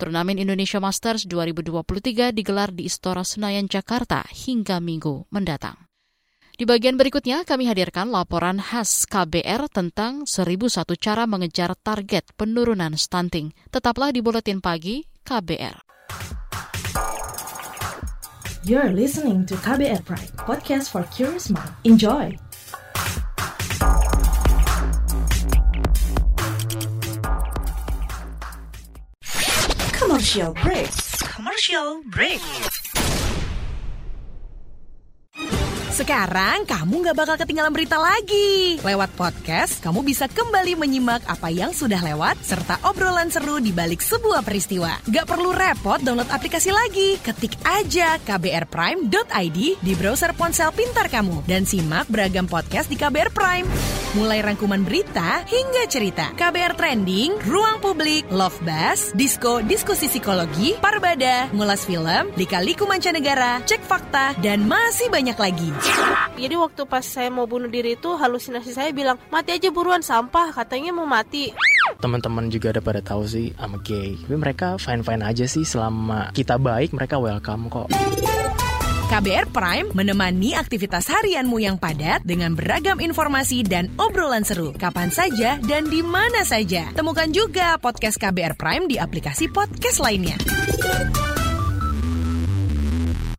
Turnamen 0.05 0.37
Indonesia 0.37 0.85
Masters 0.85 1.25
2023 1.25 2.37
digelar 2.37 2.69
di 2.77 2.85
Istora 2.85 3.25
Senayan, 3.25 3.65
Jakarta 3.65 4.21
hingga 4.29 4.77
minggu 4.77 5.33
mendatang. 5.33 5.81
Di 6.53 6.69
bagian 6.69 7.01
berikutnya 7.01 7.49
kami 7.49 7.65
hadirkan 7.73 8.13
laporan 8.13 8.61
khas 8.61 9.09
KBR 9.09 9.73
tentang 9.73 10.29
1001 10.29 11.01
cara 11.01 11.25
mengejar 11.25 11.73
target 11.81 12.37
penurunan 12.37 13.01
stunting. 13.01 13.57
Tetaplah 13.73 14.13
di 14.13 14.21
Buletin 14.21 14.61
Pagi 14.61 15.09
KBR. 15.25 15.81
You're 18.69 18.93
listening 18.93 19.49
to 19.49 19.57
KBR 19.57 20.05
Pride, 20.05 20.37
podcast 20.37 20.93
for 20.93 21.09
curious 21.09 21.49
mind. 21.49 21.73
Enjoy! 21.89 22.44
Commercial 30.35 30.65
break. 30.65 30.91
Commercial 31.21 32.03
break. 32.07 32.74
Sekarang 35.95 36.67
kamu 36.67 37.07
nggak 37.07 37.15
bakal 37.15 37.37
ketinggalan 37.39 37.71
berita 37.71 37.95
lagi. 37.95 38.83
Lewat 38.83 39.15
podcast, 39.15 39.79
kamu 39.79 40.03
bisa 40.03 40.27
kembali 40.27 40.75
menyimak 40.75 41.23
apa 41.23 41.47
yang 41.55 41.71
sudah 41.71 42.03
lewat 42.03 42.35
serta 42.43 42.83
obrolan 42.83 43.31
seru 43.31 43.63
di 43.63 43.71
balik 43.71 44.03
sebuah 44.03 44.43
peristiwa. 44.43 44.91
Gak 45.07 45.23
perlu 45.23 45.55
repot 45.55 46.03
download 46.03 46.27
aplikasi 46.35 46.75
lagi. 46.75 47.15
Ketik 47.23 47.55
aja 47.63 48.19
kbrprime.id 48.27 49.59
di 49.79 49.93
browser 49.95 50.35
ponsel 50.35 50.75
pintar 50.75 51.07
kamu 51.07 51.47
dan 51.47 51.63
simak 51.63 52.11
beragam 52.11 52.51
podcast 52.51 52.91
di 52.91 52.99
KBR 52.99 53.31
Prime. 53.31 53.71
Mulai 54.19 54.47
rangkuman 54.47 54.83
berita 54.83 55.43
hingga 55.47 55.91
cerita. 55.91 56.31
KBR 56.39 56.79
Trending, 56.79 57.35
Ruang 57.51 57.83
Publik, 57.83 58.23
Love 58.31 58.55
Buzz, 58.63 59.11
Disko, 59.11 59.59
Diskusi 59.59 60.07
Psikologi, 60.07 60.79
Parbada, 60.79 61.51
Ngulas 61.51 61.83
Film, 61.83 62.31
Lika-Liku 62.39 62.87
Mancanegara, 62.87 63.59
Cek 63.67 63.83
Fakta, 63.83 64.39
dan 64.39 64.71
masih 64.71 65.11
banyak 65.11 65.35
lagi. 65.35 65.67
Jadi 66.35 66.55
waktu 66.59 66.83
pas 66.85 67.05
saya 67.07 67.31
mau 67.31 67.47
bunuh 67.47 67.71
diri 67.71 67.95
itu 67.95 68.11
halusinasi 68.19 68.75
saya 68.75 68.91
bilang 68.91 69.17
mati 69.31 69.55
aja 69.55 69.71
buruan 69.71 70.03
sampah 70.03 70.51
katanya 70.53 70.91
mau 70.91 71.07
mati. 71.07 71.55
Teman-teman 72.03 72.51
juga 72.51 72.75
ada 72.75 72.83
pada 72.83 73.01
tahu 73.01 73.25
sih 73.25 73.55
I'm 73.57 73.81
gay. 73.87 74.19
Tapi 74.19 74.37
mereka 74.37 74.77
fine-fine 74.77 75.23
aja 75.23 75.47
sih 75.47 75.63
selama 75.63 76.35
kita 76.35 76.59
baik 76.59 76.93
mereka 76.93 77.17
welcome 77.17 77.71
kok. 77.71 77.89
KBR 79.05 79.53
Prime 79.53 79.89
menemani 79.95 80.57
aktivitas 80.57 81.07
harianmu 81.07 81.61
yang 81.63 81.77
padat 81.79 82.25
dengan 82.27 82.57
beragam 82.57 82.99
informasi 82.99 83.63
dan 83.63 83.93
obrolan 84.01 84.43
seru. 84.43 84.75
Kapan 84.75 85.13
saja 85.13 85.61
dan 85.61 85.87
di 85.87 86.03
mana 86.03 86.43
saja. 86.43 86.91
Temukan 86.97 87.31
juga 87.31 87.79
podcast 87.79 88.19
KBR 88.19 88.59
Prime 88.59 88.85
di 88.91 88.97
aplikasi 88.99 89.53
podcast 89.53 90.03
lainnya. 90.03 90.35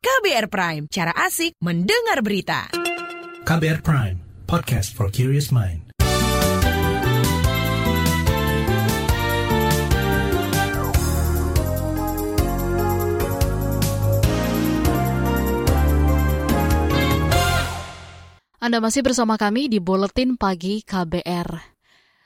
KBR 0.05 0.53
Prime, 0.53 0.85
cara 0.85 1.09
asik 1.17 1.57
mendengar 1.65 2.21
berita. 2.21 2.69
KBR 3.41 3.81
Prime, 3.81 4.21
podcast 4.45 4.93
for 4.93 5.09
curious 5.09 5.49
mind. 5.49 5.81
Anda 18.61 18.77
masih 18.77 19.01
bersama 19.01 19.41
kami 19.41 19.73
di 19.73 19.81
Buletin 19.81 20.37
Pagi 20.37 20.85
KBR. 20.85 21.74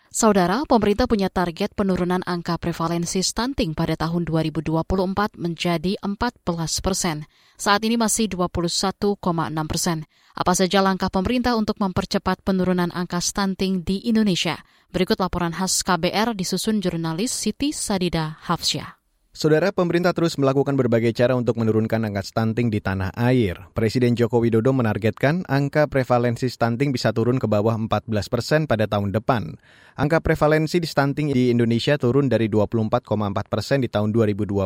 Saudara, 0.10 0.66
pemerintah 0.66 1.06
punya 1.06 1.30
target 1.30 1.78
penurunan 1.78 2.26
angka 2.26 2.58
prevalensi 2.58 3.22
stunting 3.22 3.78
pada 3.78 3.94
tahun 3.94 4.26
2024 4.26 5.38
menjadi 5.38 6.02
14 6.02 6.82
persen. 6.82 7.30
Saat 7.62 7.86
ini 7.86 7.94
masih 7.94 8.26
21,6 8.26 9.22
persen. 9.70 10.10
Apa 10.34 10.58
saja 10.58 10.82
langkah 10.82 11.14
pemerintah 11.14 11.54
untuk 11.54 11.78
mempercepat 11.78 12.42
penurunan 12.42 12.90
angka 12.90 13.22
stunting 13.22 13.86
di 13.86 14.02
Indonesia? 14.10 14.58
Berikut 14.90 15.22
laporan 15.22 15.54
khas 15.54 15.86
KBR 15.86 16.34
disusun 16.34 16.82
jurnalis 16.82 17.30
Siti 17.30 17.70
Sadida 17.70 18.42
Hafsyah. 18.50 18.99
Saudara 19.40 19.72
pemerintah 19.72 20.12
terus 20.12 20.36
melakukan 20.36 20.76
berbagai 20.76 21.16
cara 21.16 21.32
untuk 21.32 21.56
menurunkan 21.56 22.04
angka 22.04 22.28
stunting 22.28 22.68
di 22.68 22.84
tanah 22.84 23.16
air. 23.16 23.72
Presiden 23.72 24.12
Joko 24.12 24.44
Widodo 24.44 24.76
menargetkan 24.76 25.48
angka 25.48 25.88
prevalensi 25.88 26.52
stunting 26.52 26.92
bisa 26.92 27.16
turun 27.16 27.40
ke 27.40 27.48
bawah 27.48 27.72
14 27.80 28.12
persen 28.28 28.68
pada 28.68 28.84
tahun 28.84 29.16
depan. 29.16 29.56
Angka 29.96 30.20
prevalensi 30.20 30.84
di 30.84 30.92
stunting 30.92 31.32
di 31.32 31.56
Indonesia 31.56 31.96
turun 31.96 32.28
dari 32.28 32.52
24,4 32.52 33.08
persen 33.48 33.80
di 33.80 33.88
tahun 33.88 34.12
2021 34.12 34.60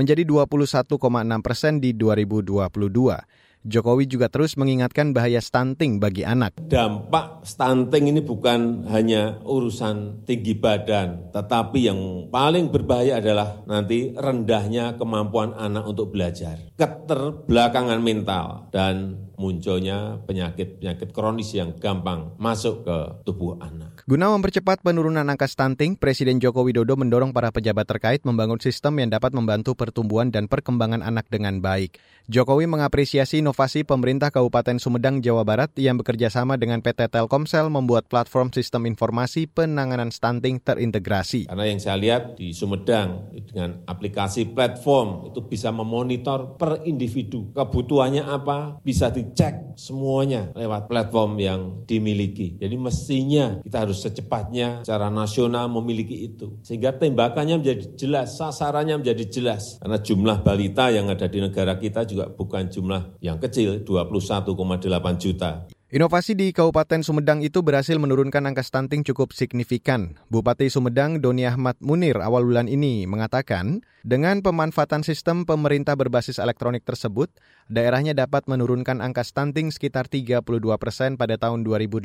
menjadi 0.00 0.22
21,6 0.24 0.96
persen 1.44 1.72
di 1.76 1.92
2022. 1.92 3.47
Jokowi 3.66 4.06
juga 4.06 4.30
terus 4.30 4.54
mengingatkan 4.54 5.10
bahaya 5.10 5.42
stunting 5.42 5.98
bagi 5.98 6.22
anak. 6.22 6.56
Dampak 6.58 7.42
stunting 7.42 8.14
ini 8.14 8.22
bukan 8.22 8.86
hanya 8.88 9.42
urusan 9.42 10.22
tinggi 10.24 10.54
badan, 10.54 11.34
tetapi 11.34 11.90
yang 11.90 12.00
paling 12.30 12.70
berbahaya 12.70 13.18
adalah 13.18 13.62
nanti 13.66 14.14
rendahnya 14.14 14.94
kemampuan 14.94 15.52
anak 15.58 15.84
untuk 15.90 16.14
belajar, 16.14 16.70
keterbelakangan 16.78 18.00
mental, 18.00 18.70
dan 18.70 19.27
munculnya 19.38 20.18
penyakit-penyakit 20.26 21.14
kronis 21.14 21.54
yang 21.54 21.78
gampang 21.78 22.34
masuk 22.36 22.82
ke 22.84 22.96
tubuh 23.22 23.56
anak. 23.62 24.02
Guna 24.04 24.34
mempercepat 24.34 24.82
penurunan 24.82 25.24
angka 25.24 25.46
stunting, 25.46 25.94
Presiden 25.94 26.42
Joko 26.42 26.66
Widodo 26.66 26.98
mendorong 26.98 27.30
para 27.30 27.54
pejabat 27.54 27.86
terkait 27.86 28.20
membangun 28.26 28.58
sistem 28.58 28.98
yang 28.98 29.14
dapat 29.14 29.30
membantu 29.32 29.78
pertumbuhan 29.78 30.34
dan 30.34 30.50
perkembangan 30.50 31.00
anak 31.00 31.30
dengan 31.30 31.62
baik. 31.62 31.96
Jokowi 32.28 32.68
mengapresiasi 32.68 33.40
inovasi 33.40 33.88
pemerintah 33.88 34.28
Kabupaten 34.28 34.76
Sumedang, 34.76 35.24
Jawa 35.24 35.48
Barat 35.48 35.72
yang 35.80 35.96
bekerja 35.96 36.28
sama 36.28 36.60
dengan 36.60 36.84
PT 36.84 37.08
Telkomsel 37.08 37.72
membuat 37.72 38.04
platform 38.10 38.52
sistem 38.52 38.84
informasi 38.84 39.48
penanganan 39.48 40.12
stunting 40.12 40.60
terintegrasi. 40.60 41.48
Karena 41.48 41.64
yang 41.64 41.80
saya 41.80 41.96
lihat 41.96 42.36
di 42.36 42.52
Sumedang 42.52 43.32
dengan 43.32 43.80
aplikasi 43.88 44.52
platform 44.52 45.32
itu 45.32 45.40
bisa 45.46 45.72
memonitor 45.72 46.58
per 46.60 46.84
individu 46.84 47.48
kebutuhannya 47.56 48.28
apa, 48.28 48.76
bisa 48.84 49.08
di 49.08 49.27
dicek 49.28 49.76
semuanya 49.78 50.50
lewat 50.56 50.90
platform 50.90 51.38
yang 51.38 51.60
dimiliki. 51.86 52.58
Jadi 52.58 52.74
mestinya 52.74 53.62
kita 53.62 53.86
harus 53.86 54.02
secepatnya 54.02 54.82
secara 54.82 55.12
nasional 55.12 55.70
memiliki 55.70 56.26
itu. 56.26 56.58
Sehingga 56.66 56.96
tembakannya 56.96 57.62
menjadi 57.62 57.84
jelas, 57.94 58.34
sasarannya 58.34 58.98
menjadi 58.98 59.24
jelas. 59.28 59.78
Karena 59.78 59.98
jumlah 60.02 60.38
balita 60.42 60.90
yang 60.90 61.06
ada 61.12 61.30
di 61.30 61.38
negara 61.38 61.78
kita 61.78 62.02
juga 62.08 62.26
bukan 62.26 62.66
jumlah 62.66 63.22
yang 63.22 63.38
kecil, 63.38 63.86
21,8 63.86 65.22
juta. 65.22 65.70
Inovasi 65.88 66.36
di 66.36 66.52
Kabupaten 66.52 67.00
Sumedang 67.00 67.40
itu 67.40 67.64
berhasil 67.64 67.96
menurunkan 67.96 68.44
angka 68.44 68.60
stunting 68.60 69.08
cukup 69.08 69.32
signifikan. 69.32 70.20
Bupati 70.28 70.68
Sumedang 70.68 71.24
Doni 71.24 71.48
Ahmad 71.48 71.80
Munir 71.80 72.20
awal 72.20 72.44
bulan 72.44 72.68
ini 72.68 73.08
mengatakan, 73.08 73.80
dengan 74.04 74.44
pemanfaatan 74.44 75.00
sistem 75.00 75.48
pemerintah 75.48 75.96
berbasis 75.96 76.36
elektronik 76.36 76.84
tersebut, 76.84 77.32
daerahnya 77.72 78.12
dapat 78.12 78.44
menurunkan 78.52 79.00
angka 79.00 79.24
stunting 79.24 79.72
sekitar 79.72 80.12
32 80.12 80.44
persen 80.76 81.16
pada 81.16 81.40
tahun 81.40 81.64
2018 81.64 82.04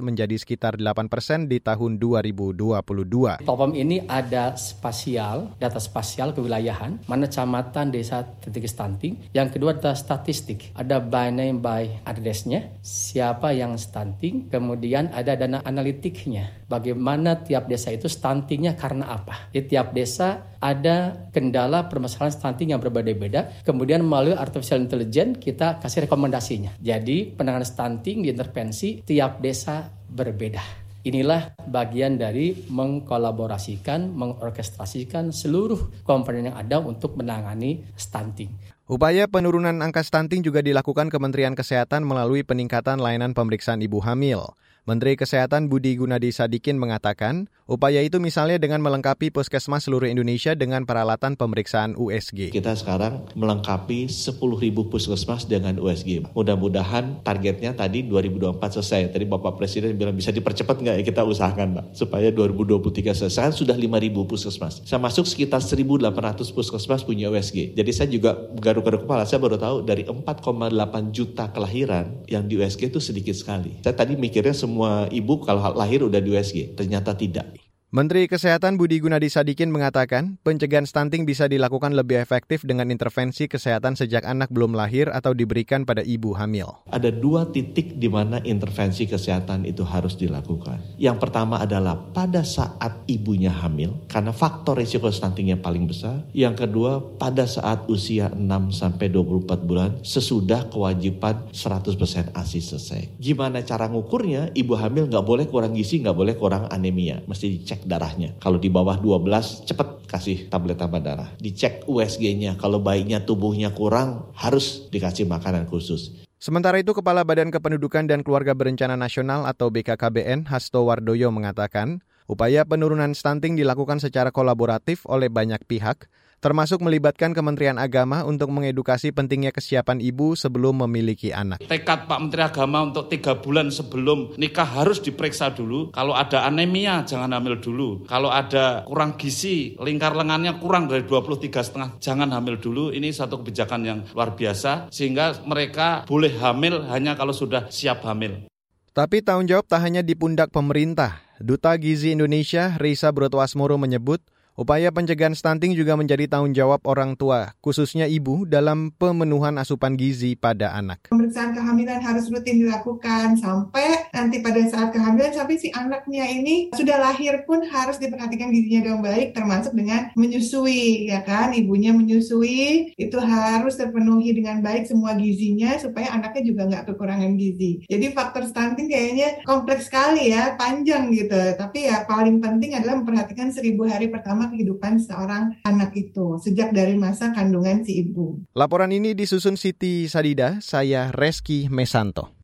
menjadi 0.00 0.36
sekitar 0.40 0.80
8 0.80 1.12
persen 1.12 1.44
di 1.44 1.60
tahun 1.60 2.00
2022. 2.00 3.44
Topom 3.44 3.72
ini 3.76 4.00
ada 4.08 4.56
spasial, 4.56 5.60
data 5.60 5.76
spasial 5.76 6.32
kewilayahan, 6.32 7.04
mana 7.04 7.28
camatan 7.28 7.92
desa 7.92 8.24
titik 8.40 8.64
stunting. 8.64 9.28
Yang 9.36 9.60
kedua 9.60 9.76
adalah 9.76 9.96
statistik, 9.96 10.72
ada 10.72 11.04
by 11.04 11.28
name 11.28 11.60
by 11.60 12.00
address-nya, 12.08 12.72
siapa 13.10 13.50
yang 13.50 13.74
stunting, 13.74 14.46
kemudian 14.46 15.10
ada 15.10 15.34
dana 15.34 15.58
analitiknya. 15.66 16.62
Bagaimana 16.70 17.42
tiap 17.42 17.66
desa 17.66 17.90
itu 17.90 18.06
stuntingnya 18.06 18.78
karena 18.78 19.10
apa? 19.10 19.50
Di 19.50 19.66
tiap 19.66 19.90
desa 19.90 20.54
ada 20.62 21.26
kendala 21.34 21.90
permasalahan 21.90 22.30
stunting 22.30 22.70
yang 22.70 22.78
berbeda-beda. 22.78 23.50
Kemudian 23.66 24.06
melalui 24.06 24.38
artificial 24.38 24.78
intelligence 24.78 25.42
kita 25.42 25.82
kasih 25.82 26.06
rekomendasinya. 26.06 26.78
Jadi 26.78 27.34
penanganan 27.34 27.66
stunting 27.66 28.22
di 28.22 28.30
intervensi 28.30 29.02
tiap 29.02 29.42
desa 29.42 29.90
berbeda. 29.90 30.62
Inilah 31.00 31.56
bagian 31.64 32.20
dari 32.20 32.52
mengkolaborasikan, 32.68 34.12
mengorkestrasikan 34.12 35.32
seluruh 35.32 36.04
komponen 36.04 36.52
yang 36.52 36.60
ada 36.60 36.76
untuk 36.76 37.16
menangani 37.16 37.80
stunting. 37.96 38.69
Upaya 38.90 39.30
penurunan 39.30 39.86
angka 39.86 40.02
stunting 40.02 40.42
juga 40.42 40.66
dilakukan 40.66 41.14
Kementerian 41.14 41.54
Kesehatan 41.54 42.02
melalui 42.02 42.42
peningkatan 42.42 42.98
layanan 42.98 43.38
pemeriksaan 43.38 43.78
ibu 43.86 44.02
hamil. 44.02 44.58
Menteri 44.88 45.14
Kesehatan 45.14 45.70
Budi 45.70 45.94
Gunadi 45.94 46.34
Sadikin 46.34 46.82
mengatakan, 46.82 47.46
upaya 47.70 48.02
itu 48.02 48.18
misalnya 48.18 48.58
dengan 48.58 48.82
melengkapi 48.82 49.30
puskesmas 49.30 49.86
seluruh 49.86 50.10
Indonesia 50.10 50.58
dengan 50.58 50.82
peralatan 50.82 51.38
pemeriksaan 51.38 51.94
USG. 51.94 52.50
Kita 52.50 52.74
sekarang 52.74 53.30
melengkapi 53.38 54.10
10.000 54.10 54.42
puskesmas 54.90 55.46
dengan 55.46 55.78
USG. 55.78 56.34
Mudah-mudahan 56.34 57.22
targetnya 57.22 57.78
tadi 57.78 58.02
2024 58.02 58.82
selesai. 58.82 59.14
Tadi 59.14 59.24
Bapak 59.30 59.54
Presiden 59.54 59.94
bilang 59.94 60.18
bisa 60.18 60.34
dipercepat 60.34 60.82
nggak 60.82 60.96
ya 60.98 61.04
kita 61.06 61.22
usahakan 61.22 61.68
Pak. 61.78 61.84
Supaya 61.94 62.34
2023 62.34 63.14
selesai. 63.14 63.54
Sudah 63.54 63.78
5.000 63.78 64.26
puskesmas. 64.26 64.82
Saya 64.82 64.98
masuk 64.98 65.30
sekitar 65.30 65.62
1.800 65.62 66.10
puskesmas 66.50 67.06
punya 67.06 67.30
USG. 67.30 67.78
Jadi 67.78 67.90
saya 67.94 68.10
juga 68.10 68.34
garuk 68.58 68.80
garuk-garuk 68.80 69.04
kepala, 69.04 69.28
saya 69.28 69.38
baru 69.44 69.60
tahu 69.60 69.76
dari 69.84 70.08
4,8 70.08 71.12
juta 71.12 71.52
kelahiran 71.52 72.24
yang 72.24 72.48
di 72.48 72.56
USG 72.56 72.88
itu 72.88 72.98
sedikit 72.98 73.36
sekali. 73.36 73.76
Saya 73.84 73.92
tadi 73.92 74.16
mikirnya 74.16 74.56
semua 74.56 74.69
ibu 75.10 75.34
kalau 75.42 75.72
lahir 75.74 76.04
udah 76.04 76.20
di 76.22 76.28
USG, 76.34 76.76
ternyata 76.78 77.16
tidak. 77.16 77.50
Menteri 77.90 78.30
Kesehatan 78.30 78.78
Budi 78.78 79.02
Gunadi 79.02 79.26
Sadikin 79.26 79.74
mengatakan 79.74 80.38
pencegahan 80.46 80.86
stunting 80.86 81.26
bisa 81.26 81.50
dilakukan 81.50 81.90
lebih 81.90 82.22
efektif 82.22 82.62
dengan 82.62 82.86
intervensi 82.86 83.50
kesehatan 83.50 83.98
sejak 83.98 84.22
anak 84.22 84.46
belum 84.54 84.78
lahir 84.78 85.10
atau 85.10 85.34
diberikan 85.34 85.82
pada 85.82 86.06
ibu 86.06 86.30
hamil. 86.38 86.70
Ada 86.86 87.10
dua 87.10 87.50
titik 87.50 87.98
di 87.98 88.06
mana 88.06 88.38
intervensi 88.46 89.10
kesehatan 89.10 89.66
itu 89.66 89.82
harus 89.82 90.14
dilakukan. 90.14 91.02
Yang 91.02 91.18
pertama 91.18 91.58
adalah 91.58 91.98
pada 92.14 92.46
saat 92.46 93.02
ibunya 93.10 93.50
hamil, 93.50 94.06
karena 94.06 94.30
faktor 94.30 94.78
risiko 94.78 95.10
stuntingnya 95.10 95.58
paling 95.58 95.90
besar. 95.90 96.30
Yang 96.30 96.70
kedua, 96.70 97.02
pada 97.18 97.42
saat 97.50 97.90
usia 97.90 98.30
6 98.30 98.70
sampai 98.70 99.10
24 99.10 99.66
bulan 99.66 99.98
sesudah 100.06 100.70
kewajiban 100.70 101.50
100% 101.50 102.38
ASI 102.38 102.62
selesai. 102.62 103.18
Gimana 103.18 103.66
cara 103.66 103.90
ngukurnya? 103.90 104.54
Ibu 104.54 104.78
hamil 104.78 105.10
nggak 105.10 105.26
boleh 105.26 105.50
kurang 105.50 105.74
gizi, 105.74 105.98
nggak 105.98 106.14
boleh 106.14 106.38
kurang 106.38 106.70
anemia. 106.70 107.26
Mesti 107.26 107.50
dicek 107.50 107.79
dicek 107.80 107.88
darahnya. 107.88 108.36
Kalau 108.36 108.60
di 108.60 108.68
bawah 108.68 109.00
12 109.00 109.64
cepet 109.64 109.88
kasih 110.04 110.38
tablet 110.52 110.76
tambah 110.76 111.00
darah. 111.00 111.32
Dicek 111.40 111.88
USG-nya. 111.88 112.60
Kalau 112.60 112.84
bayinya 112.84 113.24
tubuhnya 113.24 113.72
kurang 113.72 114.28
harus 114.36 114.88
dikasih 114.92 115.24
makanan 115.24 115.64
khusus. 115.64 116.20
Sementara 116.40 116.80
itu, 116.80 116.96
Kepala 116.96 117.20
Badan 117.20 117.52
Kependudukan 117.52 118.08
dan 118.08 118.24
Keluarga 118.24 118.56
Berencana 118.56 118.96
Nasional 118.96 119.44
atau 119.44 119.68
BKKBN, 119.68 120.48
Hasto 120.48 120.88
Wardoyo 120.88 121.28
mengatakan, 121.28 122.00
upaya 122.24 122.64
penurunan 122.64 123.12
stunting 123.12 123.60
dilakukan 123.60 124.00
secara 124.00 124.32
kolaboratif 124.32 125.04
oleh 125.04 125.28
banyak 125.28 125.60
pihak, 125.68 126.08
termasuk 126.40 126.80
melibatkan 126.80 127.36
Kementerian 127.36 127.76
Agama 127.76 128.24
untuk 128.24 128.48
mengedukasi 128.48 129.12
pentingnya 129.12 129.52
kesiapan 129.52 130.00
ibu 130.00 130.32
sebelum 130.32 130.88
memiliki 130.88 131.30
anak. 131.36 131.60
Tekad 131.68 132.08
Pak 132.08 132.18
Menteri 132.18 132.42
Agama 132.42 132.88
untuk 132.88 133.12
tiga 133.12 133.36
bulan 133.36 133.68
sebelum 133.68 134.34
nikah 134.40 134.64
harus 134.64 135.04
diperiksa 135.04 135.52
dulu. 135.52 135.92
Kalau 135.92 136.16
ada 136.16 136.48
anemia 136.48 137.04
jangan 137.04 137.36
hamil 137.36 137.60
dulu. 137.60 138.08
Kalau 138.08 138.32
ada 138.32 138.82
kurang 138.88 139.20
gizi, 139.20 139.76
lingkar 139.76 140.16
lengannya 140.16 140.56
kurang 140.56 140.88
dari 140.88 141.04
23 141.04 141.60
setengah, 141.60 141.90
jangan 142.00 142.32
hamil 142.32 142.56
dulu. 142.56 142.88
Ini 142.90 143.12
satu 143.12 143.44
kebijakan 143.44 143.80
yang 143.84 143.98
luar 144.16 144.32
biasa 144.32 144.88
sehingga 144.88 145.44
mereka 145.44 146.08
boleh 146.08 146.32
hamil 146.40 146.88
hanya 146.88 147.14
kalau 147.14 147.36
sudah 147.36 147.68
siap 147.68 148.02
hamil. 148.08 148.48
Tapi 148.90 149.22
tanggung 149.22 149.46
jawab 149.46 149.70
tak 149.70 149.86
hanya 149.86 150.02
di 150.02 150.18
pundak 150.18 150.50
pemerintah. 150.50 151.22
Duta 151.38 151.78
Gizi 151.78 152.12
Indonesia, 152.12 152.74
Risa 152.76 153.14
Brotwasmoro 153.14 153.78
menyebut, 153.80 154.20
Upaya 154.60 154.92
pencegahan 154.92 155.32
stunting 155.32 155.72
juga 155.72 155.96
menjadi 155.96 156.28
tanggung 156.28 156.52
jawab 156.52 156.84
orang 156.84 157.16
tua, 157.16 157.56
khususnya 157.64 158.04
ibu, 158.04 158.44
dalam 158.44 158.92
pemenuhan 158.92 159.56
asupan 159.56 159.96
gizi 159.96 160.36
pada 160.36 160.76
anak. 160.76 161.08
Pemeriksaan 161.08 161.56
kehamilan 161.56 161.96
harus 162.04 162.28
rutin 162.28 162.60
dilakukan 162.60 163.40
sampai 163.40 164.12
nanti 164.12 164.44
pada 164.44 164.60
saat 164.68 164.92
kehamilan 164.92 165.32
sampai 165.32 165.56
si 165.56 165.72
anaknya 165.72 166.28
ini 166.28 166.68
sudah 166.76 167.00
lahir 167.00 167.40
pun 167.48 167.64
harus 167.64 167.96
diperhatikan 167.96 168.52
gizinya 168.52 168.84
dengan 168.84 169.00
baik, 169.00 169.32
termasuk 169.32 169.72
dengan 169.72 170.12
menyusui, 170.12 171.08
ya 171.08 171.24
kan? 171.24 171.56
Ibunya 171.56 171.96
menyusui 171.96 172.92
itu 173.00 173.16
harus 173.16 173.80
terpenuhi 173.80 174.36
dengan 174.36 174.60
baik 174.60 174.84
semua 174.84 175.16
gizinya 175.16 175.80
supaya 175.80 176.12
anaknya 176.12 176.44
juga 176.44 176.68
nggak 176.68 176.84
kekurangan 176.92 177.32
gizi. 177.40 177.80
Jadi 177.88 178.12
faktor 178.12 178.44
stunting 178.44 178.92
kayaknya 178.92 179.40
kompleks 179.48 179.88
sekali 179.88 180.36
ya, 180.36 180.52
panjang 180.60 181.08
gitu. 181.16 181.56
Tapi 181.56 181.88
ya 181.88 182.04
paling 182.04 182.44
penting 182.44 182.76
adalah 182.76 183.00
memperhatikan 183.00 183.48
seribu 183.48 183.88
hari 183.88 184.12
pertama 184.12 184.49
kehidupan 184.50 185.00
seorang 185.00 185.56
anak 185.64 185.94
itu 185.96 186.36
sejak 186.42 186.74
dari 186.74 186.98
masa 186.98 187.30
kandungan 187.30 187.86
si 187.86 188.02
ibu. 188.04 188.42
Laporan 188.52 188.90
ini 188.90 189.14
disusun 189.16 189.54
Siti 189.56 190.10
Sadida, 190.10 190.58
saya 190.58 191.14
Reski 191.14 191.70
Mesanto. 191.72 192.34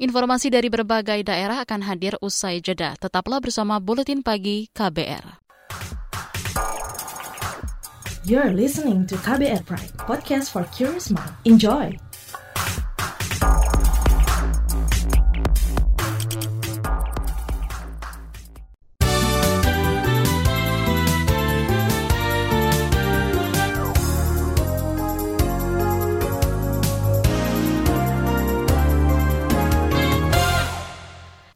Informasi 0.00 0.48
dari 0.48 0.72
berbagai 0.72 1.20
daerah 1.28 1.60
akan 1.60 1.84
hadir 1.84 2.16
usai 2.24 2.64
jeda. 2.64 2.96
Tetaplah 2.96 3.36
bersama 3.44 3.76
Buletin 3.76 4.24
Pagi 4.24 4.72
KBR. 4.72 5.44
You're 8.24 8.52
listening 8.52 9.04
to 9.08 9.16
KBR 9.20 9.64
Pride, 9.68 9.92
podcast 10.00 10.52
for 10.52 10.64
curious 10.72 11.12
mind. 11.12 11.36
Enjoy! 11.44 12.09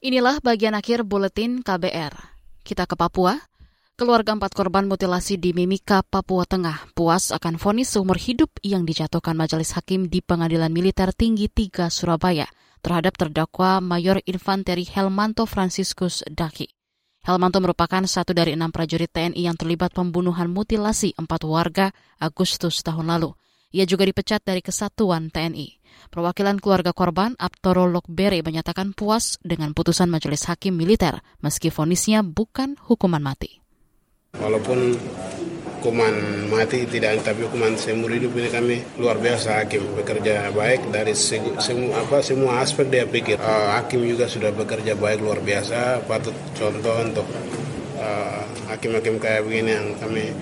Inilah 0.05 0.37
bagian 0.45 0.77
akhir 0.77 1.09
buletin 1.09 1.64
KBR. 1.64 2.12
Kita 2.61 2.85
ke 2.85 2.93
Papua. 2.93 3.40
Keluarga 3.97 4.37
empat 4.37 4.53
korban 4.53 4.85
mutilasi 4.85 5.40
di 5.40 5.57
Mimika, 5.57 6.05
Papua 6.05 6.45
Tengah 6.45 6.93
puas 6.93 7.33
akan 7.33 7.57
vonis 7.57 7.88
seumur 7.88 8.21
hidup 8.21 8.53
yang 8.61 8.85
dijatuhkan 8.85 9.33
Majelis 9.33 9.73
Hakim 9.73 10.12
di 10.12 10.21
Pengadilan 10.21 10.69
Militer 10.69 11.09
Tinggi 11.17 11.49
3 11.49 11.88
Surabaya 11.88 12.45
terhadap 12.85 13.17
terdakwa 13.17 13.81
Mayor 13.81 14.21
Infanteri 14.29 14.85
Helmanto 14.85 15.49
Franciscus 15.49 16.21
Daki. 16.29 16.69
Helmanto 17.25 17.64
merupakan 17.64 18.05
satu 18.05 18.37
dari 18.37 18.53
enam 18.53 18.69
prajurit 18.77 19.09
TNI 19.09 19.40
yang 19.40 19.57
terlibat 19.57 19.97
pembunuhan 19.97 20.53
mutilasi 20.53 21.17
empat 21.17 21.49
warga 21.49 21.97
Agustus 22.21 22.85
tahun 22.85 23.09
lalu. 23.09 23.33
Ia 23.73 23.88
juga 23.88 24.05
dipecat 24.05 24.45
dari 24.45 24.61
kesatuan 24.61 25.33
TNI. 25.33 25.81
Perwakilan 26.14 26.62
keluarga 26.62 26.94
korban, 26.94 27.35
Aptoro 27.42 27.90
Lokbere, 27.90 28.38
menyatakan 28.40 28.94
puas 28.94 29.42
dengan 29.42 29.74
putusan 29.74 30.07
majelis 30.07 30.46
hakim 30.46 30.78
militer, 30.78 31.20
meski 31.42 31.74
vonisnya 31.74 32.22
bukan 32.22 32.78
hukuman 32.78 33.18
mati. 33.18 33.59
Walaupun 34.38 34.98
hukuman 35.85 36.14
mati 36.48 36.88
tidak, 36.88 37.20
tapi 37.20 37.44
hukuman 37.44 37.76
seumur 37.76 38.09
hidup 38.09 38.33
ini 38.40 38.48
kami 38.48 38.76
luar 38.96 39.20
biasa 39.20 39.61
hakim 39.61 39.85
bekerja 40.00 40.48
baik 40.48 40.88
dari 40.88 41.12
semua 41.12 42.00
apa 42.00 42.24
semua 42.24 42.64
aspek 42.64 42.88
dia 42.88 43.04
pikir. 43.04 43.37
Uh, 43.37 43.76
hakim 43.76 44.00
juga 44.00 44.24
sudah 44.24 44.48
bekerja 44.48 44.96
baik 44.96 45.20
luar 45.20 45.44
biasa, 45.44 46.00
patut 46.09 46.33
contoh 46.57 46.94
untuk 47.04 47.26
uh, 48.00 48.42
hakim-hakim 48.72 49.20
kayak 49.20 49.44
begini 49.44 49.76
yang 49.76 49.92
kami 50.00 50.33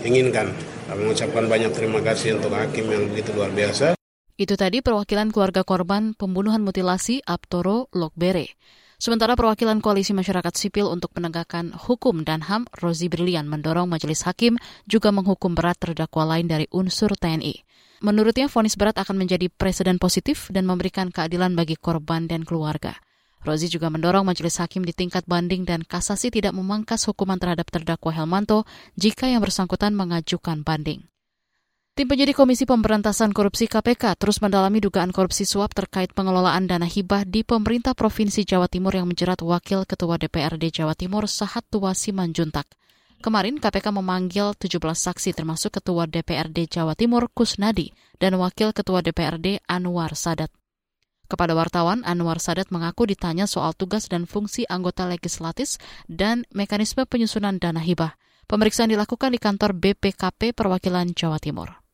inginkan. 0.00 0.48
Kami 0.88 1.02
mengucapkan 1.02 1.44
banyak 1.44 1.76
terima 1.76 2.00
kasih 2.00 2.40
untuk 2.40 2.56
hakim 2.56 2.88
yang 2.88 3.04
begitu 3.12 3.36
luar 3.36 3.52
biasa. 3.52 3.98
Itu 4.36 4.52
tadi 4.60 4.84
perwakilan 4.84 5.32
keluarga 5.32 5.64
korban 5.64 6.12
pembunuhan 6.12 6.60
mutilasi 6.60 7.24
Aptoro 7.24 7.88
Lokbere. 7.96 8.52
Sementara 9.00 9.32
perwakilan 9.32 9.80
Koalisi 9.80 10.12
Masyarakat 10.12 10.52
Sipil 10.52 10.92
untuk 10.92 11.16
Penegakan 11.16 11.72
Hukum 11.72 12.20
dan 12.20 12.44
HAM, 12.44 12.68
Rozi 12.76 13.08
Brilian, 13.08 13.48
mendorong 13.48 13.88
majelis 13.88 14.28
hakim 14.28 14.60
juga 14.84 15.08
menghukum 15.08 15.56
berat 15.56 15.80
terdakwa 15.80 16.36
lain 16.36 16.52
dari 16.52 16.68
unsur 16.68 17.16
TNI. 17.16 17.64
Menurutnya, 18.04 18.52
vonis 18.52 18.76
berat 18.76 19.00
akan 19.00 19.16
menjadi 19.16 19.48
presiden 19.48 19.96
positif 19.96 20.52
dan 20.52 20.68
memberikan 20.68 21.08
keadilan 21.08 21.56
bagi 21.56 21.80
korban 21.80 22.28
dan 22.28 22.44
keluarga. 22.44 22.92
Rozi 23.40 23.72
juga 23.72 23.88
mendorong 23.88 24.28
majelis 24.28 24.60
hakim 24.60 24.84
di 24.84 24.92
tingkat 24.92 25.24
banding 25.24 25.64
dan 25.64 25.80
kasasi 25.80 26.28
tidak 26.28 26.52
memangkas 26.52 27.08
hukuman 27.08 27.40
terhadap 27.40 27.72
terdakwa 27.72 28.12
Helmanto 28.12 28.68
jika 29.00 29.32
yang 29.32 29.40
bersangkutan 29.40 29.96
mengajukan 29.96 30.60
banding. 30.60 31.08
Tim 31.96 32.12
penyidik 32.12 32.36
Komisi 32.36 32.68
Pemberantasan 32.68 33.32
Korupsi 33.32 33.64
KPK 33.72 34.20
terus 34.20 34.44
mendalami 34.44 34.84
dugaan 34.84 35.16
korupsi 35.16 35.48
suap 35.48 35.72
terkait 35.72 36.12
pengelolaan 36.12 36.68
dana 36.68 36.84
hibah 36.84 37.24
di 37.24 37.40
pemerintah 37.40 37.96
Provinsi 37.96 38.44
Jawa 38.44 38.68
Timur 38.68 38.92
yang 38.92 39.08
menjerat 39.08 39.40
Wakil 39.40 39.88
Ketua 39.88 40.20
DPRD 40.20 40.68
Jawa 40.76 40.92
Timur 40.92 41.24
Sahat 41.24 41.64
Tua 41.72 41.96
Simanjuntak. 41.96 42.68
Kemarin 43.24 43.56
KPK 43.56 43.96
memanggil 43.96 44.52
17 44.60 44.76
saksi 44.76 45.32
termasuk 45.32 45.80
Ketua 45.80 46.04
DPRD 46.04 46.68
Jawa 46.68 46.92
Timur 46.92 47.32
Kusnadi 47.32 47.88
dan 48.20 48.36
Wakil 48.36 48.76
Ketua 48.76 49.00
DPRD 49.00 49.64
Anwar 49.64 50.12
Sadat. 50.12 50.52
Kepada 51.32 51.56
wartawan, 51.56 52.04
Anwar 52.04 52.44
Sadat 52.44 52.68
mengaku 52.68 53.08
ditanya 53.08 53.48
soal 53.48 53.72
tugas 53.72 54.12
dan 54.12 54.28
fungsi 54.28 54.68
anggota 54.68 55.08
legislatif 55.08 55.80
dan 56.12 56.44
mekanisme 56.52 57.08
penyusunan 57.08 57.56
dana 57.56 57.80
hibah. 57.80 58.20
Pemeriksaan 58.44 58.92
dilakukan 58.92 59.32
di 59.32 59.40
kantor 59.40 59.72
BPKP 59.72 60.52
Perwakilan 60.52 61.16
Jawa 61.16 61.40
Timur. 61.40 61.85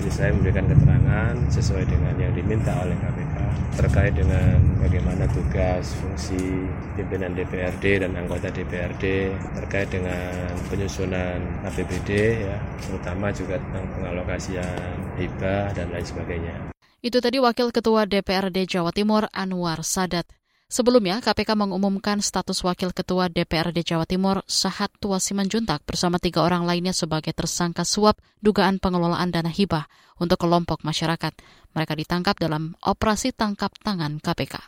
Jadi 0.00 0.10
saya 0.10 0.30
memberikan 0.32 0.64
keterangan 0.66 1.34
sesuai 1.52 1.84
dengan 1.84 2.14
yang 2.16 2.32
diminta 2.32 2.72
oleh 2.80 2.96
KPK 2.96 3.36
terkait 3.76 4.12
dengan 4.16 4.56
bagaimana 4.80 5.24
tugas, 5.30 5.94
fungsi 6.00 6.68
pimpinan 6.96 7.32
DPRD 7.36 8.04
dan 8.04 8.12
anggota 8.16 8.48
DPRD 8.52 9.32
terkait 9.62 9.88
dengan 9.92 10.32
penyusunan 10.72 11.38
APBD 11.68 12.10
ya, 12.44 12.56
terutama 12.82 13.30
juga 13.32 13.60
tentang 13.60 13.84
pengalokasian 13.96 14.80
hibah 15.20 15.72
dan 15.76 15.88
lain 15.92 16.06
sebagainya. 16.08 16.56
Itu 17.02 17.18
tadi 17.18 17.42
Wakil 17.42 17.74
Ketua 17.74 18.06
DPRD 18.06 18.64
Jawa 18.66 18.94
Timur 18.94 19.26
Anwar 19.34 19.82
Sadat. 19.82 20.41
Sebelumnya, 20.72 21.20
KPK 21.20 21.52
mengumumkan 21.52 22.24
status 22.24 22.64
Wakil 22.64 22.96
Ketua 22.96 23.28
DPRD 23.28 23.84
Jawa 23.84 24.08
Timur 24.08 24.40
Sahat 24.48 24.88
Tua 24.96 25.20
Simanjuntak 25.20 25.84
bersama 25.84 26.16
tiga 26.16 26.40
orang 26.40 26.64
lainnya 26.64 26.96
sebagai 26.96 27.36
tersangka 27.36 27.84
suap 27.84 28.16
dugaan 28.40 28.80
pengelolaan 28.80 29.28
dana 29.28 29.52
hibah 29.52 29.84
untuk 30.16 30.40
kelompok 30.40 30.80
masyarakat. 30.80 31.36
Mereka 31.76 31.92
ditangkap 31.92 32.40
dalam 32.40 32.72
operasi 32.80 33.36
tangkap 33.36 33.76
tangan 33.84 34.16
KPK. 34.16 34.64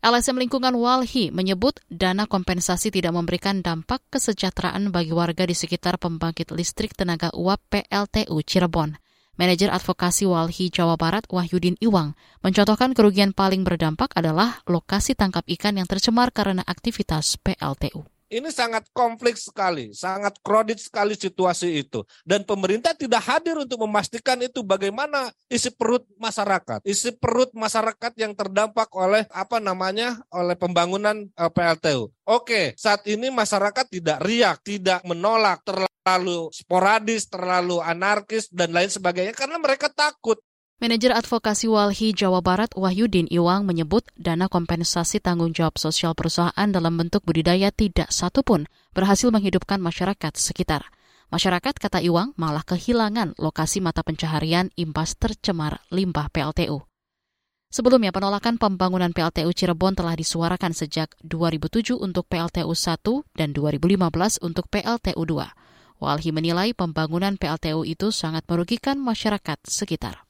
LSM 0.00 0.40
Lingkungan 0.40 0.72
Walhi 0.80 1.28
menyebut 1.28 1.84
dana 1.92 2.24
kompensasi 2.24 2.88
tidak 2.88 3.12
memberikan 3.12 3.60
dampak 3.60 4.00
kesejahteraan 4.08 4.88
bagi 4.88 5.12
warga 5.12 5.44
di 5.44 5.52
sekitar 5.52 6.00
pembangkit 6.00 6.48
listrik 6.56 6.96
tenaga 6.96 7.28
uap 7.36 7.60
PLTU 7.68 8.40
Cirebon. 8.40 8.96
Manajer 9.40 9.72
Advokasi 9.72 10.28
Walhi 10.28 10.68
Jawa 10.68 11.00
Barat 11.00 11.24
Wahyudin 11.32 11.80
Iwang 11.80 12.12
mencontohkan 12.44 12.92
kerugian 12.92 13.32
paling 13.32 13.64
berdampak 13.64 14.12
adalah 14.12 14.60
lokasi 14.68 15.16
tangkap 15.16 15.48
ikan 15.56 15.80
yang 15.80 15.88
tercemar 15.88 16.28
karena 16.28 16.60
aktivitas 16.60 17.40
PLTU. 17.40 18.04
Ini 18.30 18.46
sangat 18.54 18.86
konflik 18.94 19.34
sekali, 19.34 19.90
sangat 19.90 20.38
kredit 20.38 20.78
sekali 20.78 21.18
situasi 21.18 21.82
itu. 21.82 22.06
Dan 22.22 22.46
pemerintah 22.46 22.94
tidak 22.94 23.26
hadir 23.26 23.58
untuk 23.58 23.82
memastikan 23.82 24.38
itu 24.38 24.62
bagaimana 24.62 25.34
isi 25.50 25.74
perut 25.74 26.06
masyarakat. 26.14 26.86
Isi 26.86 27.10
perut 27.18 27.50
masyarakat 27.50 28.12
yang 28.14 28.38
terdampak 28.38 28.86
oleh 28.94 29.26
apa 29.34 29.58
namanya 29.58 30.22
oleh 30.30 30.54
pembangunan 30.54 31.26
uh, 31.34 31.50
PLTU. 31.50 32.14
Oke, 32.22 32.78
saat 32.78 33.02
ini 33.10 33.34
masyarakat 33.34 33.90
tidak 33.90 34.22
riak, 34.22 34.62
tidak 34.62 35.02
menolak, 35.02 35.58
terlalu 35.66 36.54
sporadis, 36.54 37.26
terlalu 37.26 37.82
anarkis 37.82 38.46
dan 38.54 38.70
lain 38.70 38.86
sebagainya 38.86 39.34
karena 39.34 39.58
mereka 39.58 39.90
takut 39.90 40.38
Manajer 40.80 41.12
Advokasi 41.12 41.68
Walhi 41.68 42.16
Jawa 42.16 42.40
Barat 42.40 42.72
Wahyudin 42.72 43.28
Iwang 43.28 43.68
menyebut 43.68 44.00
dana 44.16 44.48
kompensasi 44.48 45.20
tanggung 45.20 45.52
jawab 45.52 45.76
sosial 45.76 46.16
perusahaan 46.16 46.56
dalam 46.72 46.96
bentuk 46.96 47.20
budidaya 47.20 47.68
tidak 47.68 48.08
satupun 48.08 48.64
berhasil 48.96 49.28
menghidupkan 49.28 49.76
masyarakat 49.76 50.40
sekitar. 50.40 50.88
Masyarakat, 51.28 51.76
kata 51.76 52.00
Iwang, 52.00 52.32
malah 52.40 52.64
kehilangan 52.64 53.36
lokasi 53.36 53.84
mata 53.84 54.00
pencaharian 54.00 54.72
imbas 54.72 55.20
tercemar 55.20 55.84
limbah 55.92 56.32
PLTU. 56.32 56.80
Sebelumnya, 57.68 58.08
penolakan 58.08 58.56
pembangunan 58.56 59.12
PLTU 59.12 59.52
Cirebon 59.52 60.00
telah 60.00 60.16
disuarakan 60.16 60.72
sejak 60.72 61.12
2007 61.20 61.92
untuk 62.00 62.24
PLTU 62.24 62.72
1 62.72 63.36
dan 63.36 63.52
2015 63.52 64.00
untuk 64.40 64.64
PLTU 64.72 65.28
2. 65.28 66.00
Walhi 66.00 66.32
menilai 66.32 66.72
pembangunan 66.72 67.36
PLTU 67.36 67.84
itu 67.84 68.08
sangat 68.08 68.48
merugikan 68.48 68.96
masyarakat 68.96 69.60
sekitar. 69.68 70.29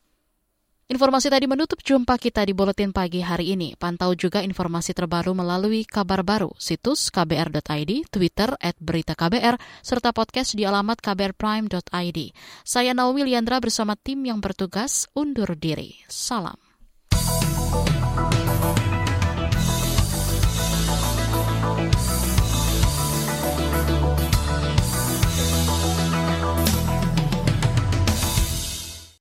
Informasi 0.90 1.30
tadi 1.30 1.46
menutup 1.46 1.78
jumpa 1.86 2.18
kita 2.18 2.42
di 2.42 2.50
Buletin 2.50 2.90
Pagi 2.90 3.22
hari 3.22 3.54
ini. 3.54 3.78
Pantau 3.78 4.10
juga 4.18 4.42
informasi 4.42 4.90
terbaru 4.90 5.38
melalui 5.38 5.86
kabar 5.86 6.26
baru, 6.26 6.50
situs 6.58 7.14
kbr.id, 7.14 8.10
Twitter 8.10 8.58
at 8.58 8.74
berita 8.82 9.14
KBR, 9.14 9.54
serta 9.86 10.10
podcast 10.10 10.58
di 10.58 10.66
alamat 10.66 10.98
kbrprime.id. 10.98 12.18
Saya 12.66 12.90
Naomi 12.90 13.22
Liandra 13.22 13.62
bersama 13.62 13.94
tim 13.94 14.18
yang 14.26 14.42
bertugas 14.42 15.06
undur 15.14 15.54
diri. 15.54 15.94
Salam. 16.10 16.69